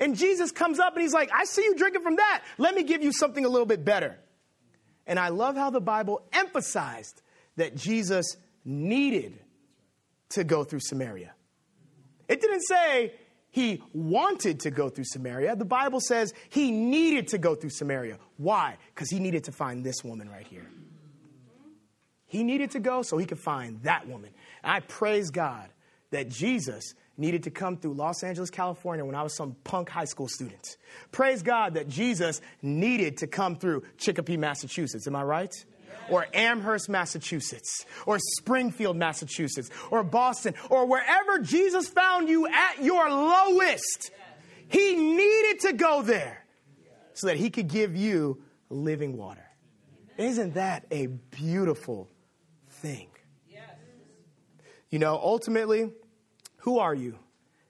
[0.00, 2.44] And Jesus comes up and he's like, I see you drinking from that.
[2.58, 4.18] Let me give you something a little bit better.
[5.06, 7.22] And I love how the Bible emphasized
[7.56, 9.38] that Jesus needed
[10.30, 11.34] to go through Samaria.
[12.28, 13.12] It didn't say
[13.52, 15.54] he wanted to go through Samaria.
[15.56, 18.18] The Bible says he needed to go through Samaria.
[18.38, 18.78] Why?
[18.94, 20.66] Because he needed to find this woman right here.
[22.26, 24.30] He needed to go so he could find that woman.
[24.64, 25.68] And I praise God
[26.10, 30.06] that Jesus needed to come through Los Angeles, California when I was some punk high
[30.06, 30.78] school student.
[31.10, 35.06] Praise God that Jesus needed to come through Chicopee, Massachusetts.
[35.06, 35.54] Am I right?
[36.10, 43.08] Or Amherst, Massachusetts, or Springfield, Massachusetts, or Boston, or wherever Jesus found you at your
[43.10, 44.10] lowest,
[44.68, 46.44] he needed to go there
[47.14, 49.46] so that he could give you living water.
[50.16, 52.08] Isn't that a beautiful
[52.68, 53.08] thing?
[54.90, 55.90] You know, ultimately,
[56.58, 57.18] who are you?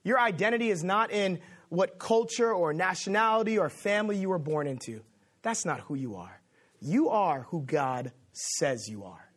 [0.03, 5.03] Your identity is not in what culture or nationality or family you were born into.
[5.43, 6.41] That's not who you are.
[6.81, 9.33] You are who God says you are.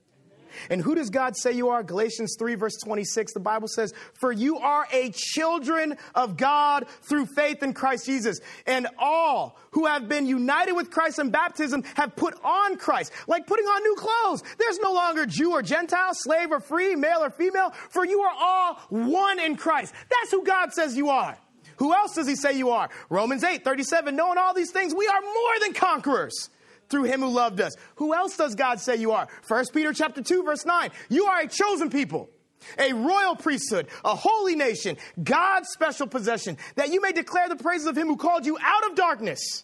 [0.70, 1.84] And who does God say you are?
[1.84, 7.28] Galatians 3, verse 26, the Bible says, For you are a children of God through
[7.28, 8.40] faith in Christ Jesus.
[8.66, 13.48] And all who have been united with Christ in baptism have put on Christ, like
[13.48, 14.44] putting on new clothes.
[14.58, 18.34] There's no longer Jew or Gentile, slave or free, male or female, for you are
[18.40, 19.94] all one in Christ.
[20.10, 21.38] That's who God says you are.
[21.78, 22.90] Who else does he say you are?
[23.10, 26.50] Romans 8, 37, knowing all these things, we are more than conquerors
[26.90, 27.74] through him who loved us.
[27.96, 29.28] Who else does God say you are?
[29.48, 30.92] 1 Peter chapter 2, verse 9.
[31.10, 32.30] You are a chosen people,
[32.78, 37.88] a royal priesthood, a holy nation, God's special possession, that you may declare the praises
[37.88, 39.64] of him who called you out of darkness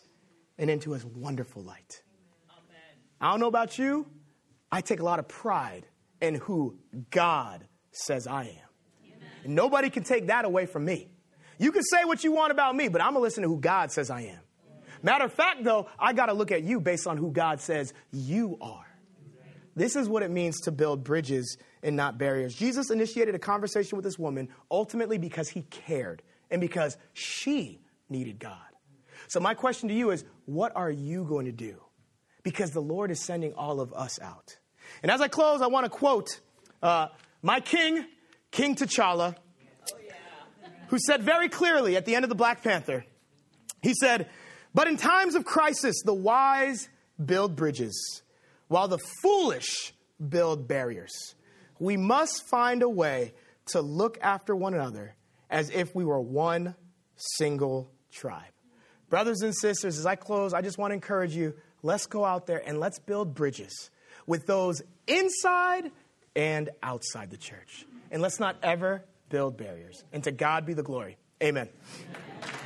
[0.57, 2.01] and into his wonderful light.
[2.51, 2.81] Amen.
[3.19, 4.07] I don't know about you.
[4.71, 5.85] I take a lot of pride
[6.21, 6.77] in who
[7.09, 9.13] God says I am.
[9.43, 11.09] And nobody can take that away from me.
[11.57, 13.59] You can say what you want about me, but I'm going to listen to who
[13.59, 14.39] God says I am.
[15.03, 17.93] Matter of fact, though, I got to look at you based on who God says
[18.11, 18.85] you are.
[19.75, 22.53] This is what it means to build bridges and not barriers.
[22.53, 27.79] Jesus initiated a conversation with this woman ultimately because he cared and because she
[28.09, 28.57] needed God.
[29.27, 31.81] So, my question to you is what are you going to do?
[32.43, 34.57] Because the Lord is sending all of us out.
[35.03, 36.41] And as I close, I want to quote
[36.83, 37.07] uh,
[37.41, 38.05] my king,
[38.51, 39.35] King T'Challa
[40.91, 43.05] who said very clearly at the end of the Black Panther,
[43.81, 44.29] he said,
[44.73, 46.89] But in times of crisis, the wise
[47.23, 48.21] build bridges,
[48.67, 49.93] while the foolish
[50.29, 51.35] build barriers.
[51.79, 53.33] We must find a way
[53.67, 55.15] to look after one another
[55.49, 56.75] as if we were one
[57.15, 58.43] single tribe.
[59.09, 61.53] Brothers and sisters, as I close, I just want to encourage you
[61.83, 63.89] let's go out there and let's build bridges
[64.25, 65.91] with those inside
[66.35, 67.85] and outside the church.
[68.11, 70.03] And let's not ever build barriers.
[70.13, 71.17] And to God be the glory.
[71.41, 71.67] Amen.
[71.67, 72.60] Amen.